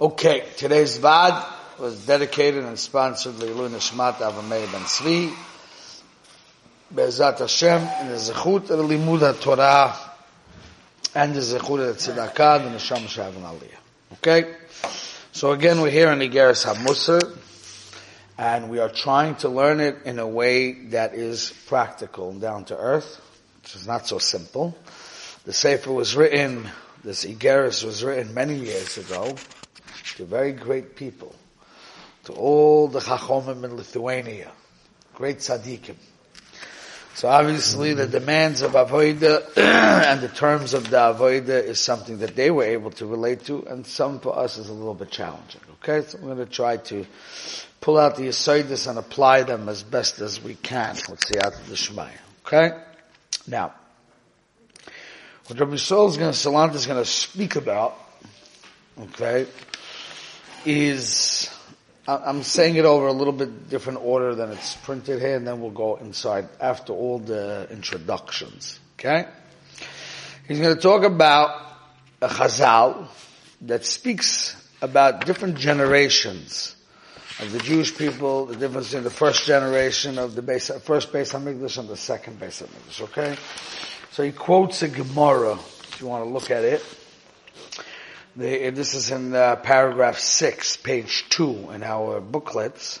Okay, 0.00 0.44
today's 0.56 0.96
VAD 0.96 1.44
was 1.80 2.06
dedicated 2.06 2.64
and 2.64 2.78
sponsored 2.78 3.34
Leilu 3.34 3.68
Nishmat 3.68 4.18
Avamei 4.18 4.70
Ben 4.70 4.82
Svi. 4.82 5.34
Be'ezat 6.94 7.40
Hashem, 7.40 7.82
in 8.02 8.06
the 8.06 8.14
Zechut 8.14 8.70
of 8.70 8.78
Limud 8.78 9.40
Torah, 9.40 9.96
and 11.16 11.34
the 11.34 11.40
Zechut 11.40 11.90
of 11.90 11.96
Tzedakah, 11.96 12.62
the 12.62 12.78
Nisham 12.78 13.08
Shavon 13.08 13.42
Aliyah. 13.42 14.12
Okay? 14.12 14.54
So 15.32 15.50
again, 15.50 15.80
we're 15.80 15.90
here 15.90 16.12
in 16.12 16.20
Igeres 16.20 16.64
HaMusar, 16.64 17.36
and 18.38 18.70
we 18.70 18.78
are 18.78 18.90
trying 18.90 19.34
to 19.38 19.48
learn 19.48 19.80
it 19.80 19.96
in 20.04 20.20
a 20.20 20.28
way 20.28 20.74
that 20.90 21.14
is 21.14 21.52
practical 21.66 22.30
and 22.30 22.40
down 22.40 22.66
to 22.66 22.76
earth, 22.76 23.20
which 23.64 23.74
is 23.74 23.88
not 23.88 24.06
so 24.06 24.18
simple. 24.18 24.78
The 25.44 25.52
Sefer 25.52 25.90
was 25.90 26.14
written, 26.14 26.70
this 27.02 27.24
Igeres 27.24 27.82
was 27.82 28.04
written 28.04 28.32
many 28.32 28.54
years 28.54 28.96
ago, 28.96 29.36
to 30.16 30.24
very 30.24 30.52
great 30.52 30.96
people, 30.96 31.34
to 32.24 32.32
all 32.32 32.88
the 32.88 33.00
Chachomim 33.00 33.64
in 33.64 33.76
Lithuania, 33.76 34.50
great 35.14 35.38
tzaddikim. 35.38 35.96
So 37.14 37.26
obviously 37.26 37.94
the 37.94 38.06
demands 38.06 38.62
of 38.62 38.72
Avoida 38.72 39.44
and 39.56 40.20
the 40.20 40.28
terms 40.28 40.72
of 40.72 40.88
the 40.88 40.98
Avoida 40.98 41.62
is 41.64 41.80
something 41.80 42.18
that 42.18 42.36
they 42.36 42.48
were 42.50 42.62
able 42.62 42.92
to 42.92 43.06
relate 43.06 43.44
to, 43.46 43.66
and 43.66 43.84
some 43.84 44.20
for 44.20 44.38
us 44.38 44.56
is 44.56 44.68
a 44.68 44.72
little 44.72 44.94
bit 44.94 45.10
challenging. 45.10 45.60
Okay, 45.82 46.06
so 46.06 46.18
I'm 46.18 46.24
going 46.24 46.38
to 46.38 46.46
try 46.46 46.76
to 46.76 47.04
pull 47.80 47.98
out 47.98 48.16
the 48.16 48.28
Yisoidis 48.28 48.88
and 48.88 48.98
apply 48.98 49.42
them 49.42 49.68
as 49.68 49.82
best 49.82 50.20
as 50.20 50.40
we 50.40 50.54
can. 50.54 50.94
Let's 51.08 51.26
see 51.26 51.40
out 51.40 51.54
of 51.54 51.68
the 51.68 51.74
Shemaya. 51.74 52.10
Okay? 52.46 52.78
Now, 53.48 53.74
what 55.48 55.58
Rabbi 55.58 55.76
Saul 55.76 56.08
is 56.08 56.18
going 56.18 56.32
to, 56.32 56.38
Salant 56.38 56.74
is 56.74 56.86
going 56.86 57.02
to 57.02 57.08
speak 57.08 57.56
about, 57.56 57.96
okay, 59.00 59.46
is, 60.64 61.50
I'm 62.06 62.42
saying 62.42 62.76
it 62.76 62.84
over 62.84 63.06
a 63.06 63.12
little 63.12 63.32
bit 63.32 63.68
different 63.68 64.00
order 64.02 64.34
than 64.34 64.50
it's 64.50 64.76
printed 64.76 65.20
here, 65.20 65.36
and 65.36 65.46
then 65.46 65.60
we'll 65.60 65.70
go 65.70 65.96
inside 65.96 66.48
after 66.60 66.92
all 66.92 67.18
the 67.18 67.68
introductions. 67.70 68.80
Okay? 68.98 69.26
He's 70.46 70.60
going 70.60 70.74
to 70.74 70.80
talk 70.80 71.04
about 71.04 71.60
a 72.20 72.28
chazal 72.28 73.06
that 73.62 73.84
speaks 73.84 74.56
about 74.80 75.26
different 75.26 75.56
generations 75.56 76.74
of 77.40 77.52
the 77.52 77.58
Jewish 77.58 77.96
people, 77.96 78.46
the 78.46 78.56
difference 78.56 78.94
in 78.94 79.04
the 79.04 79.10
first 79.10 79.44
generation 79.44 80.18
of 80.18 80.34
the 80.34 80.42
base, 80.42 80.70
first 80.82 81.12
Beis 81.12 81.32
Hamikdash 81.32 81.78
and 81.78 81.88
the 81.88 81.96
second 81.96 82.40
Beis 82.40 82.62
Hamikdash. 82.62 83.02
Okay, 83.02 83.36
so 84.10 84.22
he 84.24 84.32
quotes 84.32 84.82
a 84.82 84.88
Gemara. 84.88 85.52
If 85.52 86.00
you 86.00 86.08
want 86.08 86.24
to 86.24 86.30
look 86.30 86.50
at 86.50 86.64
it, 86.64 86.82
this 88.38 88.94
is 88.94 89.10
in 89.10 89.34
uh, 89.34 89.56
paragraph 89.56 90.18
six, 90.20 90.76
page 90.76 91.24
two 91.28 91.70
in 91.70 91.82
our 91.82 92.20
booklets. 92.20 93.00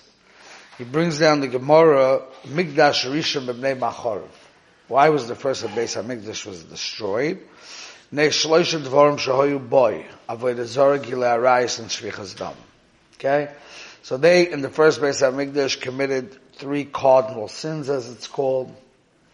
He 0.78 0.84
brings 0.84 1.20
down 1.20 1.40
the 1.40 1.46
Gemara 1.48 2.22
Migdash 2.44 3.08
Rishon 3.08 3.46
B'nei 3.46 3.78
Machor. 3.78 4.22
Why 4.88 5.10
was 5.10 5.28
the 5.28 5.36
first 5.36 5.64
Beis 5.64 6.00
Hamikdash 6.00 6.44
was 6.44 6.64
destroyed? 6.64 7.40
Ne 8.10 8.28
shloisha 8.28 8.82
dvorim 8.82 9.18
shahoyu 9.18 9.68
boy 9.68 10.06
avodah 10.28 10.64
zara 10.64 10.98
gilei 10.98 11.38
arayis 11.38 11.78
and 11.78 11.88
shvichas 11.88 12.36
dam. 12.36 12.54
Okay. 13.14 13.52
So 14.02 14.16
they, 14.16 14.50
in 14.50 14.60
the 14.60 14.70
first 14.70 15.00
Beis 15.00 15.20
Hamikdash, 15.22 15.80
committed 15.80 16.36
three 16.54 16.84
cardinal 16.84 17.46
sins, 17.46 17.88
as 17.88 18.10
it's 18.10 18.26
called, 18.26 18.74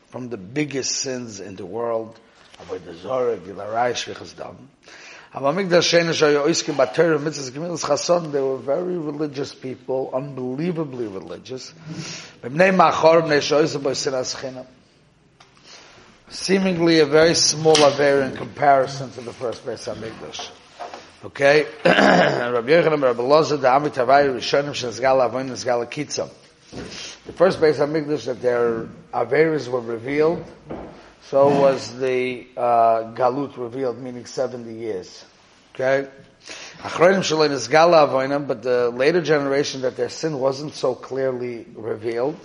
from 0.09 0.29
the 0.29 0.37
biggest 0.37 0.97
sins 0.97 1.41
in 1.41 1.57
the 1.57 1.65
world. 1.65 2.19
Avodah 2.59 2.95
Zorah, 2.95 3.37
Gilarai, 3.39 3.93
Shvichas 3.93 4.37
Dam. 4.37 4.69
They 5.35 5.41
were 5.41 5.53
very 8.59 8.97
religious 8.97 9.53
people, 9.53 10.11
unbelievably 10.15 11.07
religious. 11.09 11.75
Seemingly 16.29 17.01
a 17.01 17.07
very 17.07 17.35
small 17.35 17.85
affair 17.85 18.23
in 18.23 18.37
comparison 18.37 19.11
to 19.11 19.21
the 19.23 19.33
first 19.33 19.67
Beis 19.67 19.93
Hamikdash. 19.93 20.51
Okay? 21.25 21.67
Rabbi 21.85 22.53
Rabbi 22.53 23.23
Loza, 23.23 23.61
the 23.61 23.67
Amit 23.67 23.95
Havai 23.95 24.29
Rishonim 24.33 24.71
Shenzgal 24.71 25.91
Kitzam. 25.91 26.31
The 27.27 27.33
first 27.33 27.61
Beis 27.61 27.79
Hamikdash 27.79 28.27
that 28.27 28.41
their 28.41 28.87
Averis 29.13 29.67
were 29.67 29.81
revealed, 29.81 30.45
so 31.31 31.49
was 31.49 31.97
the 31.99 32.47
uh, 32.55 33.15
Galut 33.15 33.57
revealed, 33.57 33.99
meaning 33.99 34.27
70 34.27 34.75
years. 34.75 35.25
Okay? 35.75 36.09
But 36.83 38.63
the 38.63 38.93
later 38.95 39.23
generation 39.23 39.81
that 39.83 39.97
their 39.97 40.09
sin 40.09 40.39
wasn't 40.39 40.75
so 40.75 40.95
clearly 40.95 41.67
revealed, 41.75 42.39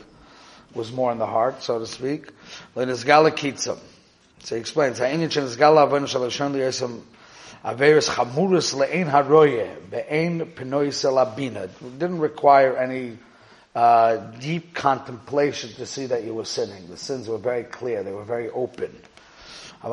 was 0.73 0.91
more 0.91 1.11
in 1.11 1.17
the 1.17 1.25
heart, 1.25 1.61
so 1.61 1.79
to 1.79 1.85
speak. 1.85 2.29
So 2.75 4.55
he 4.55 4.61
explains. 4.61 4.99
It 4.99 5.19
didn't 11.99 12.19
require 12.19 12.77
any 12.77 13.17
uh, 13.75 14.15
deep 14.39 14.73
contemplation 14.73 15.69
to 15.71 15.85
see 15.85 16.05
that 16.05 16.23
you 16.23 16.33
were 16.33 16.45
sinning. 16.45 16.87
The 16.87 16.97
sins 16.97 17.27
were 17.27 17.37
very 17.37 17.63
clear. 17.63 18.01
They 18.03 18.13
were 18.13 18.23
very 18.23 18.49
open. 18.49 18.95
But 19.81 19.91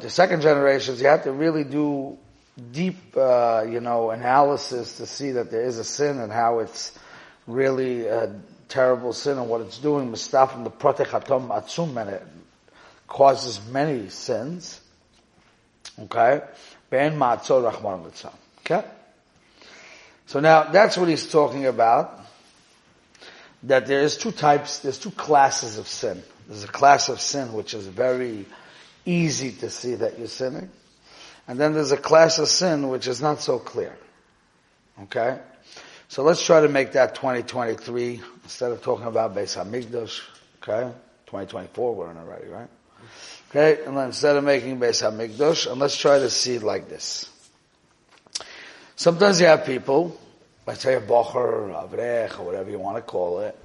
the 0.00 0.10
second 0.10 0.42
generations, 0.42 1.00
you 1.00 1.06
have 1.06 1.24
to 1.24 1.32
really 1.32 1.64
do 1.64 2.18
deep, 2.70 3.16
uh, 3.16 3.64
you 3.66 3.80
know, 3.80 4.10
analysis 4.10 4.98
to 4.98 5.06
see 5.06 5.32
that 5.32 5.50
there 5.50 5.62
is 5.62 5.78
a 5.78 5.84
sin 5.84 6.18
and 6.18 6.30
how 6.30 6.58
it's 6.58 6.92
really 7.46 8.06
a 8.06 8.38
terrible 8.68 9.14
sin 9.14 9.38
and 9.38 9.48
what 9.48 9.62
it's 9.62 9.78
doing, 9.78 10.12
mistafim 10.12 10.64
the 10.64 10.70
protechatom 10.70 11.48
atzum, 11.48 11.96
and 11.98 12.10
it 12.10 12.26
causes 13.08 13.58
many 13.70 14.10
sins. 14.10 14.82
Okay? 15.98 16.42
Ben 16.90 17.18
ma'atzor 17.18 17.72
rachman 17.72 18.04
litzam. 18.04 18.34
Okay? 18.60 18.84
So 20.26 20.40
now, 20.40 20.64
that's 20.64 20.96
what 20.96 21.08
he's 21.08 21.30
talking 21.30 21.66
about. 21.66 22.20
That 23.64 23.86
there 23.86 24.00
is 24.00 24.16
two 24.16 24.32
types, 24.32 24.80
there's 24.80 24.98
two 24.98 25.10
classes 25.10 25.78
of 25.78 25.86
sin. 25.86 26.22
There's 26.48 26.64
a 26.64 26.68
class 26.68 27.08
of 27.08 27.20
sin 27.20 27.52
which 27.52 27.74
is 27.74 27.86
very 27.86 28.46
easy 29.04 29.52
to 29.52 29.70
see 29.70 29.94
that 29.96 30.18
you're 30.18 30.28
sinning. 30.28 30.70
And 31.46 31.58
then 31.58 31.72
there's 31.72 31.92
a 31.92 31.96
class 31.96 32.38
of 32.38 32.48
sin 32.48 32.88
which 32.88 33.06
is 33.06 33.20
not 33.20 33.40
so 33.40 33.58
clear. 33.58 33.96
Okay? 35.04 35.38
So 36.12 36.22
let's 36.22 36.44
try 36.44 36.60
to 36.60 36.68
make 36.68 36.92
that 36.92 37.14
2023 37.14 38.20
instead 38.44 38.70
of 38.70 38.82
talking 38.82 39.06
about 39.06 39.34
Beis 39.34 39.56
Hamikdash. 39.56 40.20
Okay, 40.62 40.92
2024 41.24 41.94
we're 41.94 42.10
in 42.10 42.18
already, 42.18 42.48
right? 42.48 42.68
Okay, 43.48 43.82
and 43.86 43.96
then 43.96 44.08
instead 44.08 44.36
of 44.36 44.44
making 44.44 44.78
Beis 44.78 45.02
Hamikdash, 45.02 45.70
and 45.70 45.80
let's 45.80 45.96
try 45.96 46.18
to 46.18 46.28
see 46.28 46.56
it 46.56 46.62
like 46.62 46.90
this. 46.90 47.30
Sometimes 48.96 49.40
you 49.40 49.46
have 49.46 49.64
people, 49.64 50.18
let's 50.66 50.82
say 50.82 50.94
a 50.94 51.00
bocher 51.00 51.72
avrech 51.72 52.38
or 52.38 52.44
whatever 52.44 52.70
you 52.70 52.78
want 52.78 52.96
to 52.96 53.02
call 53.02 53.40
it, 53.40 53.58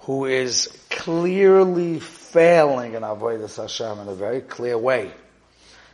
who 0.00 0.26
is 0.26 0.68
clearly 0.90 2.00
failing 2.00 2.94
in 2.94 3.02
avodas 3.02 3.56
Hashem 3.56 4.00
in 4.00 4.08
a 4.08 4.14
very 4.14 4.40
clear 4.40 4.78
way 4.78 5.12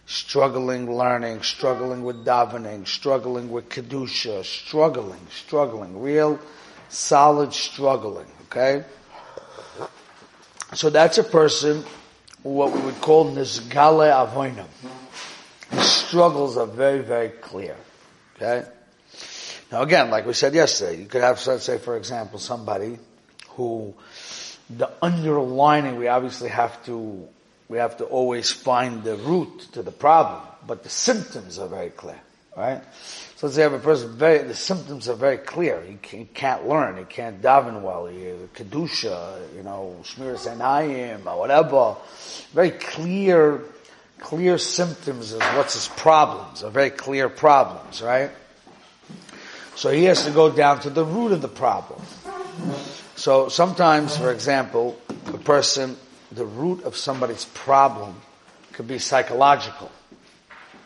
struggling 0.06 0.96
learning, 0.96 1.42
struggling 1.42 2.04
with 2.04 2.24
davening, 2.24 2.86
struggling 2.86 3.50
with 3.50 3.68
kedusha, 3.68 4.44
struggling, 4.44 5.26
struggling, 5.30 6.00
real 6.00 6.38
solid 6.88 7.52
struggling. 7.52 8.26
Okay, 8.46 8.84
so 10.72 10.88
that's 10.88 11.18
a 11.18 11.24
person 11.24 11.84
what 12.42 12.72
we 12.72 12.80
would 12.80 13.00
call 13.00 13.30
nizgale 13.32 14.08
avoinam. 14.08 14.68
His 15.70 15.90
struggles 15.90 16.56
are 16.56 16.66
very, 16.66 17.00
very 17.00 17.30
clear. 17.30 17.76
Okay. 18.36 18.68
Now 19.72 19.82
again, 19.82 20.10
like 20.10 20.26
we 20.26 20.32
said 20.32 20.54
yesterday, 20.54 21.00
you 21.00 21.06
could 21.06 21.22
have, 21.22 21.44
let's 21.46 21.64
say, 21.64 21.78
for 21.78 21.96
example, 21.96 22.38
somebody 22.38 22.98
who 23.50 23.94
the 24.68 24.90
underlining 25.00 25.96
we 25.96 26.08
obviously 26.08 26.48
have 26.48 26.84
to 26.84 27.28
we 27.68 27.78
have 27.78 27.96
to 27.98 28.04
always 28.04 28.50
find 28.50 29.02
the 29.02 29.16
root 29.16 29.68
to 29.72 29.82
the 29.82 29.90
problem, 29.90 30.42
but 30.66 30.82
the 30.84 30.88
symptoms 30.88 31.58
are 31.58 31.66
very 31.66 31.90
clear, 31.90 32.20
right? 32.56 32.80
So 33.36 33.46
let's 33.46 33.56
say 33.56 33.62
you 33.62 33.70
have 33.70 33.80
a 33.80 33.82
person, 33.82 34.16
very, 34.16 34.38
the 34.38 34.54
symptoms 34.54 35.08
are 35.08 35.16
very 35.16 35.38
clear. 35.38 35.82
He, 35.82 35.98
he 36.16 36.24
can't 36.26 36.68
learn, 36.68 36.96
he 36.96 37.04
can't 37.04 37.42
daven 37.42 37.82
well, 37.82 38.06
he, 38.06 38.32
kedusha, 38.54 39.54
you 39.56 39.64
know, 39.64 39.96
shmir 40.04 40.36
senayim, 40.36 41.26
or 41.26 41.38
whatever. 41.40 41.96
Very 42.52 42.70
clear, 42.70 43.62
clear 44.18 44.58
symptoms 44.58 45.32
of 45.32 45.40
what's 45.40 45.74
his 45.74 45.88
problems, 45.88 46.62
are 46.62 46.70
very 46.70 46.90
clear 46.90 47.28
problems, 47.28 48.02
right? 48.02 48.30
So 49.74 49.90
he 49.90 50.04
has 50.04 50.24
to 50.24 50.30
go 50.30 50.50
down 50.50 50.80
to 50.80 50.90
the 50.90 51.04
root 51.04 51.32
of 51.32 51.42
the 51.42 51.48
problem. 51.48 52.00
So 53.14 53.48
sometimes, 53.48 54.16
for 54.16 54.32
example, 54.32 54.98
a 55.26 55.38
person 55.38 55.96
the 56.32 56.44
root 56.44 56.84
of 56.84 56.96
somebody's 56.96 57.44
problem 57.44 58.14
could 58.72 58.88
be 58.88 58.98
psychological. 58.98 59.90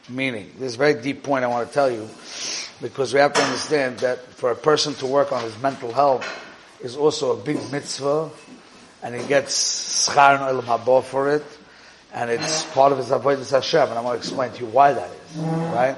Meaning, 0.09 0.51
this 0.59 0.71
is 0.71 0.75
a 0.75 0.79
very 0.79 0.95
deep 0.95 1.23
point 1.23 1.45
I 1.45 1.49
want 1.49 1.69
to 1.69 1.75
tell 1.75 1.91
you, 1.91 2.09
because 2.81 3.15
we 3.15 3.21
have 3.21 3.33
to 3.33 3.43
understand 3.43 4.01
that 4.01 4.19
for 4.35 4.51
a 4.51 4.57
person 4.57 4.95
to 4.95 5.07
work 5.07 5.33
on 5.33 5.43
his 5.43 5.57
mental 5.63 5.93
health 5.93 6.27
is 6.83 6.97
also 6.97 7.39
a 7.39 7.43
big 7.43 7.59
mitzvah, 7.71 8.31
and 9.03 9.15
he 9.15 9.27
gets 9.27 10.09
schar 10.09 10.35
and 10.35 10.59
olam 10.59 11.05
for 11.05 11.31
it, 11.31 11.45
and 12.13 12.31
it's 12.31 12.65
part 12.73 12.93
of 12.93 12.99
his 12.99 13.09
avodah 13.09 13.51
Hashem, 13.51 13.89
and 13.89 13.93
I'm 13.93 14.05
going 14.05 14.15
to 14.15 14.19
explain 14.19 14.53
to 14.53 14.61
you 14.61 14.67
why 14.67 14.93
that 14.93 15.11
is, 15.11 15.37
right? 15.37 15.97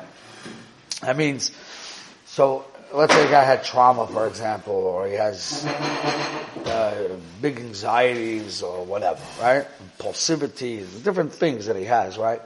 That 1.03 1.17
means, 1.17 1.53
so 2.26 2.64
let's 2.93 3.14
say 3.14 3.26
a 3.26 3.31
guy 3.31 3.44
had 3.44 3.64
trauma, 3.64 4.06
for 4.06 4.26
example, 4.26 4.75
or 4.75 5.06
he 5.06 5.14
has 5.14 5.64
uh, 5.64 7.17
big 7.41 7.59
anxieties 7.59 8.62
or 8.62 8.85
whatever, 8.85 9.20
right? 9.41 9.67
Impulsivity, 9.99 10.85
different 11.03 11.32
things 11.32 11.67
that 11.67 11.76
he 11.76 11.85
has, 11.85 12.19
right? 12.19 12.41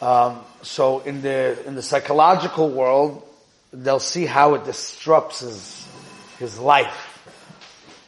Um, 0.00 0.40
so 0.62 1.00
in 1.00 1.22
the 1.22 1.64
in 1.66 1.74
the 1.74 1.82
psychological 1.82 2.70
world, 2.70 3.22
they'll 3.72 4.00
see 4.00 4.26
how 4.26 4.54
it 4.54 4.64
disrupts 4.64 5.40
his 5.40 5.88
his 6.38 6.58
life, 6.58 7.07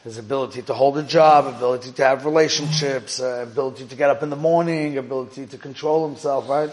his 0.05 0.19
ability 0.19 0.62
to 0.62 0.75
hold 0.75 0.97
a 0.99 1.02
job, 1.02 1.47
ability 1.47 1.93
to 1.93 2.05
have 2.05 2.25
relationships, 2.25 3.20
uh, 3.20 3.47
ability 3.50 3.87
to 3.87 3.97
get 3.97 4.11
up 4.11 4.23
in 4.23 4.31
the 4.31 4.37
morning, 4.37 4.99
ability 4.99 5.47
to 5.47 5.58
control 5.58 6.08
himself, 6.08 6.49
right? 6.49 6.70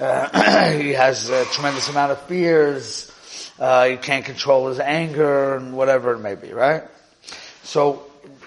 Uh, 0.00 0.72
he 0.78 0.92
has 0.92 1.28
a 1.28 1.44
tremendous 1.46 1.88
amount 1.88 2.12
of 2.12 2.20
fears 2.22 3.10
uh, 3.58 3.86
he 3.86 3.96
can't 3.96 4.24
control 4.24 4.68
his 4.68 4.80
anger 4.80 5.56
and 5.56 5.76
whatever 5.76 6.12
it 6.12 6.18
may 6.18 6.34
be, 6.34 6.52
right? 6.52 6.82
So, 7.62 8.04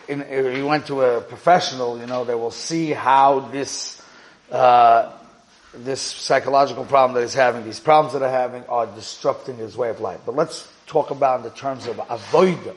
in, 0.08 0.22
if 0.22 0.56
he 0.56 0.62
went 0.62 0.88
to 0.88 1.02
a 1.02 1.22
professional, 1.22 2.00
you 2.00 2.06
know, 2.06 2.26
they 2.26 2.36
will 2.36 2.52
see 2.52 2.92
how 2.92 3.40
this, 3.40 4.02
uh, 4.52 5.12
this 5.74 6.02
psychological 6.02 6.86
problem 6.86 7.16
that 7.16 7.22
he's 7.22 7.34
having, 7.34 7.64
these 7.64 7.80
problems 7.80 8.14
that 8.14 8.22
are 8.22 8.30
having 8.30 8.64
are 8.66 8.86
disrupting 8.86 9.58
his 9.58 9.78
way 9.78 9.90
of 9.90 10.02
life. 10.02 10.20
But 10.26 10.36
let's 10.36 10.68
talk 10.88 11.12
about 11.12 11.40
in 11.40 11.44
the 11.44 11.52
terms 11.52 11.88
of 11.88 11.98
avoida, 11.98 12.76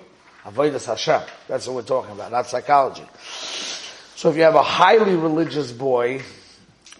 avoidas 0.50 0.86
Hashem. 0.86 1.22
That's 1.48 1.66
what 1.66 1.76
we're 1.76 1.82
talking 1.82 2.12
about, 2.12 2.32
not 2.32 2.46
psychology. 2.46 3.04
So 4.16 4.30
if 4.30 4.36
you 4.36 4.42
have 4.42 4.54
a 4.54 4.62
highly 4.62 5.14
religious 5.14 5.72
boy 5.72 6.22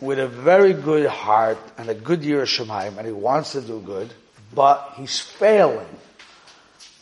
with 0.00 0.18
a 0.18 0.26
very 0.28 0.72
good 0.72 1.06
heart 1.06 1.58
and 1.76 1.88
a 1.88 1.94
good 1.94 2.24
year 2.24 2.42
of 2.42 2.48
Shemaim 2.48 2.96
and 2.96 3.06
he 3.06 3.12
wants 3.12 3.52
to 3.52 3.60
do 3.60 3.80
good, 3.80 4.12
but 4.54 4.94
he's 4.96 5.20
failing. 5.20 5.86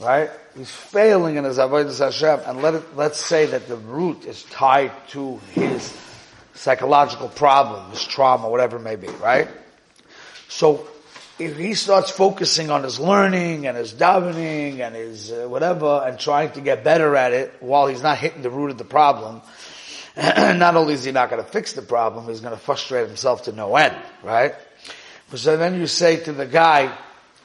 Right? 0.00 0.30
He's 0.56 0.70
failing 0.70 1.36
in 1.36 1.44
his 1.44 1.58
avodah 1.58 1.96
Hashem, 1.98 2.40
and 2.46 2.62
let 2.62 2.74
it, 2.74 2.96
let's 2.96 3.18
say 3.18 3.46
that 3.46 3.66
the 3.66 3.76
root 3.76 4.24
is 4.26 4.44
tied 4.44 4.92
to 5.08 5.38
his 5.52 5.96
psychological 6.54 7.28
problem, 7.28 7.90
his 7.90 8.04
trauma, 8.04 8.48
whatever 8.48 8.76
it 8.76 8.82
may 8.82 8.96
be, 8.96 9.08
right? 9.08 9.48
So, 10.48 10.86
if 11.38 11.56
he 11.56 11.75
starts 11.75 12.11
focusing 12.11 12.70
on 12.70 12.82
his 12.82 12.99
learning 12.99 13.67
and 13.67 13.76
his 13.76 13.94
davening 13.94 14.81
and 14.81 14.94
his 14.94 15.31
uh, 15.31 15.46
whatever 15.49 16.02
and 16.05 16.19
trying 16.19 16.50
to 16.52 16.61
get 16.61 16.82
better 16.82 17.14
at 17.14 17.32
it 17.32 17.55
while 17.61 17.87
he's 17.87 18.02
not 18.02 18.19
hitting 18.19 18.43
the 18.43 18.50
root 18.50 18.70
of 18.70 18.79
the 18.79 18.85
problem, 18.85 19.40
not 20.17 20.75
only 20.75 20.94
is 20.94 21.05
he 21.05 21.12
not 21.12 21.31
going 21.31 21.43
to 21.43 21.49
fix 21.49 21.75
the 21.75 21.82
problem, 21.82 22.26
he's 22.26 22.40
going 22.40 22.55
to 22.55 22.61
frustrate 22.61 23.06
himself 23.06 23.44
to 23.44 23.52
no 23.52 23.76
end, 23.76 23.96
right? 24.25 24.55
So 25.35 25.56
then 25.56 25.79
you 25.79 25.87
say 25.87 26.17
to 26.25 26.32
the 26.32 26.46
guy, 26.46 26.96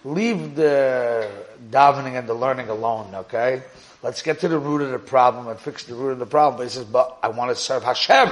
leave 0.04 0.56
the 0.56 1.30
davening 1.69 2.18
and 2.18 2.28
the 2.28 2.34
learning 2.34 2.69
alone, 2.69 3.13
okay? 3.13 3.63
Let's 4.01 4.22
get 4.22 4.39
to 4.39 4.48
the 4.48 4.57
root 4.57 4.81
of 4.81 4.92
the 4.92 5.00
problem 5.00 5.48
and 5.48 5.60
fix 5.60 5.84
the 5.84 5.96
root 5.96 6.12
of 6.12 6.19
the 6.19 6.25
problem. 6.25 6.57
But 6.57 6.63
he 6.63 6.69
says, 6.69 6.86
but 6.86 7.19
I 7.22 7.30
want 7.30 7.51
to 7.51 7.56
serve 7.56 7.84
Hashem. 7.84 8.30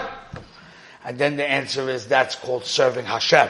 And 1.06 1.18
then 1.18 1.38
the 1.38 1.48
answer 1.50 1.90
is 1.90 2.08
that's 2.08 2.36
called 2.36 2.66
serving 2.66 3.06
Hashem. 3.06 3.50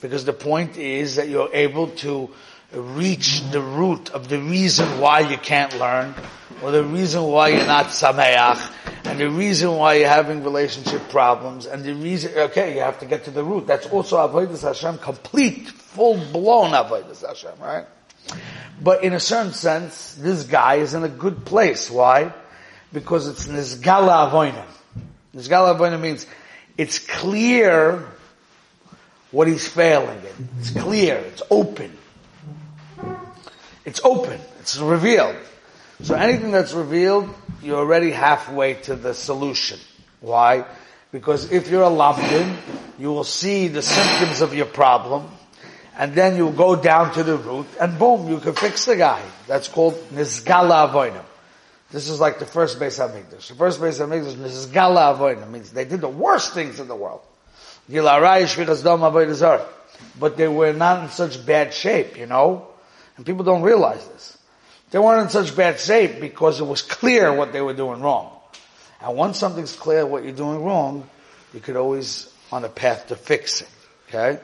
Because 0.00 0.24
the 0.24 0.32
point 0.32 0.76
is 0.76 1.16
that 1.16 1.28
you're 1.28 1.50
able 1.52 1.88
to 1.88 2.30
reach 2.72 3.42
the 3.50 3.60
root 3.60 4.10
of 4.10 4.28
the 4.28 4.38
reason 4.38 5.00
why 5.00 5.20
you 5.20 5.36
can't 5.36 5.78
learn, 5.78 6.14
or 6.62 6.70
the 6.70 6.84
reason 6.84 7.24
why 7.24 7.48
you're 7.48 7.66
not 7.66 7.86
sameach, 7.86 8.72
and 9.04 9.18
the 9.18 9.28
reason 9.28 9.74
why 9.74 9.94
you're 9.94 10.08
having 10.08 10.44
relationship 10.44 11.08
problems, 11.08 11.66
and 11.66 11.84
the 11.84 11.94
reason, 11.94 12.32
okay, 12.36 12.74
you 12.74 12.80
have 12.80 12.98
to 13.00 13.06
get 13.06 13.24
to 13.24 13.30
the 13.30 13.42
root. 13.42 13.66
That's 13.66 13.86
also 13.88 14.16
avodas 14.16 14.62
Hashem 14.62 14.98
complete, 14.98 15.68
full 15.68 16.16
blown 16.32 16.70
avodas 16.70 17.26
Hashem, 17.26 17.58
right? 17.60 17.86
But 18.80 19.04
in 19.04 19.12
a 19.12 19.20
certain 19.20 19.52
sense, 19.52 20.14
this 20.14 20.44
guy 20.44 20.76
is 20.76 20.94
in 20.94 21.02
a 21.02 21.08
good 21.08 21.44
place. 21.44 21.90
Why? 21.90 22.32
Because 22.92 23.28
it's 23.28 23.46
nizgala 23.46 24.30
avoinim. 24.30 24.66
Nizgala 25.34 25.76
avoinim 25.76 26.00
means 26.00 26.26
it's 26.78 26.98
clear 26.98 28.06
what 29.30 29.48
he's 29.48 29.66
failing 29.66 30.18
in. 30.18 30.48
It's 30.58 30.70
clear. 30.70 31.16
It's 31.16 31.42
open. 31.50 31.96
It's 33.84 34.00
open. 34.04 34.40
It's 34.60 34.78
revealed. 34.78 35.36
So 36.02 36.14
anything 36.14 36.50
that's 36.50 36.72
revealed, 36.72 37.28
you're 37.62 37.78
already 37.78 38.10
halfway 38.10 38.74
to 38.74 38.96
the 38.96 39.14
solution. 39.14 39.78
Why? 40.20 40.64
Because 41.12 41.50
if 41.52 41.68
you're 41.68 41.82
a 41.82 41.90
lamdin, 41.90 42.56
you 42.98 43.08
will 43.08 43.24
see 43.24 43.68
the 43.68 43.82
symptoms 43.82 44.40
of 44.40 44.54
your 44.54 44.66
problem, 44.66 45.28
and 45.96 46.14
then 46.14 46.36
you'll 46.36 46.52
go 46.52 46.76
down 46.76 47.12
to 47.14 47.22
the 47.22 47.36
root, 47.36 47.66
and 47.80 47.98
boom, 47.98 48.28
you 48.28 48.38
can 48.38 48.54
fix 48.54 48.84
the 48.84 48.96
guy. 48.96 49.22
That's 49.46 49.68
called 49.68 49.94
nizgala 50.10 50.90
avoinim. 50.90 51.24
This 51.90 52.08
is 52.08 52.20
like 52.20 52.38
the 52.38 52.46
first 52.46 52.78
Beis 52.78 52.98
Hamikdash. 52.98 53.48
The 53.48 53.54
first 53.54 53.80
Beis 53.80 54.00
Hamikdash, 54.00 54.36
nizgala 54.36 55.16
avoinim, 55.16 55.50
means 55.50 55.72
they 55.72 55.84
did 55.84 56.00
the 56.00 56.08
worst 56.08 56.54
things 56.54 56.78
in 56.78 56.86
the 56.86 56.94
world. 56.94 57.22
But 60.18 60.36
they 60.36 60.48
were 60.48 60.72
not 60.72 61.02
in 61.02 61.10
such 61.10 61.44
bad 61.44 61.74
shape, 61.74 62.16
you 62.16 62.26
know? 62.26 62.68
And 63.16 63.26
people 63.26 63.44
don't 63.44 63.62
realize 63.62 64.06
this. 64.08 64.38
They 64.90 64.98
weren't 64.98 65.22
in 65.22 65.28
such 65.28 65.54
bad 65.54 65.78
shape 65.78 66.20
because 66.20 66.60
it 66.60 66.64
was 66.64 66.82
clear 66.82 67.32
what 67.32 67.52
they 67.52 67.60
were 67.60 67.74
doing 67.74 68.00
wrong. 68.00 68.32
And 69.00 69.16
once 69.16 69.38
something's 69.38 69.74
clear 69.74 70.04
what 70.04 70.24
you're 70.24 70.32
doing 70.32 70.62
wrong, 70.64 71.08
you 71.54 71.60
could 71.60 71.76
always 71.76 72.32
on 72.52 72.64
a 72.64 72.68
path 72.68 73.08
to 73.08 73.16
fix 73.16 73.62
it. 73.62 73.68
Okay? 74.08 74.40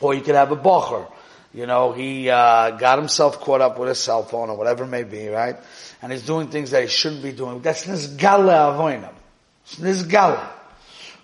Or 0.00 0.14
you 0.14 0.22
could 0.22 0.34
have 0.34 0.52
a 0.52 0.56
bocher. 0.56 1.10
You 1.52 1.66
know, 1.66 1.92
he 1.92 2.28
uh, 2.30 2.72
got 2.72 2.98
himself 2.98 3.40
caught 3.40 3.60
up 3.60 3.78
with 3.78 3.88
a 3.88 3.94
cell 3.94 4.22
phone 4.22 4.50
or 4.50 4.56
whatever 4.56 4.84
it 4.84 4.88
may 4.88 5.02
be, 5.02 5.28
right? 5.28 5.56
And 6.02 6.12
he's 6.12 6.24
doing 6.24 6.48
things 6.48 6.70
that 6.70 6.82
he 6.82 6.88
shouldn't 6.88 7.22
be 7.22 7.32
doing. 7.32 7.60
That's 7.60 7.86
nizgala 7.86 8.76
avoinam. 8.76 9.14
It's 9.64 9.76
nizgala. 9.76 10.57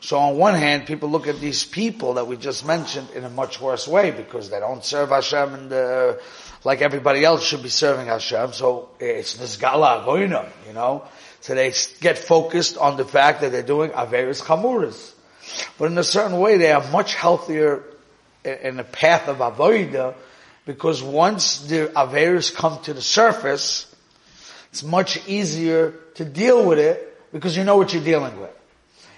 So 0.04 0.18
on 0.18 0.36
one 0.36 0.52
hand, 0.52 0.86
people 0.86 1.08
look 1.08 1.28
at 1.28 1.40
these 1.40 1.64
people 1.64 2.14
that 2.14 2.26
we 2.26 2.36
just 2.36 2.66
mentioned 2.66 3.08
in 3.14 3.24
a 3.24 3.30
much 3.30 3.58
worse 3.58 3.88
way 3.88 4.10
because 4.10 4.50
they 4.50 4.60
don't 4.60 4.84
serve 4.84 5.08
Hashem 5.08 5.54
and 5.54 5.72
uh, 5.72 6.16
like 6.62 6.82
everybody 6.82 7.24
else 7.24 7.42
should 7.42 7.62
be 7.62 7.70
serving 7.70 8.08
Hashem. 8.08 8.52
So 8.52 8.90
it's 9.00 9.38
nisgala 9.38 10.04
goyna, 10.04 10.46
you 10.66 10.74
know. 10.74 11.04
So 11.40 11.54
they 11.54 11.72
get 12.02 12.18
focused 12.18 12.76
on 12.76 12.98
the 12.98 13.06
fact 13.06 13.40
that 13.40 13.50
they're 13.50 13.62
doing 13.62 13.92
averis 13.92 14.42
chamuras. 14.42 15.14
But 15.78 15.90
in 15.90 15.96
a 15.96 16.04
certain 16.04 16.38
way, 16.38 16.58
they 16.58 16.70
are 16.70 16.86
much 16.90 17.14
healthier 17.14 17.82
in 18.44 18.76
the 18.76 18.84
path 18.84 19.26
of 19.26 19.38
avoida 19.38 20.16
because 20.66 21.02
once 21.02 21.62
the 21.62 21.90
averis 21.96 22.54
come 22.54 22.78
to 22.82 22.92
the 22.92 23.00
surface, 23.00 23.90
it's 24.68 24.82
much 24.82 25.26
easier 25.26 25.94
to 26.16 26.26
deal 26.26 26.62
with 26.62 26.78
it 26.78 27.32
because 27.32 27.56
you 27.56 27.64
know 27.64 27.78
what 27.78 27.94
you're 27.94 28.04
dealing 28.04 28.38
with. 28.38 28.50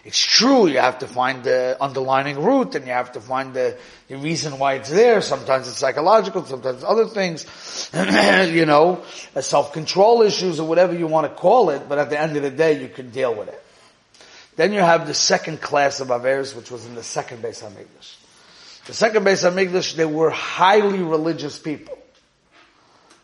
It's 0.07 0.21
true, 0.21 0.69
you 0.69 0.79
have 0.79 1.01
to 1.01 1.09
find 1.09 1.43
the 1.43 1.77
underlining 1.81 2.41
root 2.41 2.77
and 2.77 2.87
you 2.87 2.93
have 2.93 3.11
to 3.13 3.21
find 3.21 3.53
the, 3.53 3.77
the 4.07 4.17
reason 4.17 4.57
why 4.57 4.75
it's 4.75 4.89
there. 4.89 5.21
Sometimes 5.21 5.67
it's 5.67 5.79
psychological, 5.79 6.45
sometimes 6.45 6.85
other 6.85 7.07
things, 7.07 7.45
you 7.93 8.67
know, 8.67 9.03
self-control 9.35 10.23
issues 10.23 10.61
or 10.61 10.69
whatever 10.69 10.95
you 10.97 11.09
want 11.09 11.27
to 11.29 11.35
call 11.35 11.71
it, 11.71 11.89
but 11.89 11.99
at 11.99 12.09
the 12.09 12.21
end 12.21 12.37
of 12.37 12.45
the 12.45 12.53
day 12.53 12.81
you 12.81 12.89
can 12.89 13.11
deal 13.11 13.35
with 13.35 13.49
it. 13.49 13.61
Then 14.55 14.73
you 14.73 14.79
have 14.79 15.09
the 15.09 15.15
second 15.15 15.61
class 15.61 15.99
of 15.99 16.09
Averis, 16.09 16.55
which 16.55 16.71
was 16.71 16.87
in 16.87 16.95
the 16.95 17.03
second 17.03 17.43
Beis 17.43 17.61
Hamikdash. 17.61 18.87
The 18.87 18.95
second 18.95 19.25
Beis 19.25 19.43
Hamikdash, 19.43 19.97
they 19.97 20.07
were 20.07 20.31
highly 20.31 21.01
religious 21.01 21.59
people. 21.59 21.99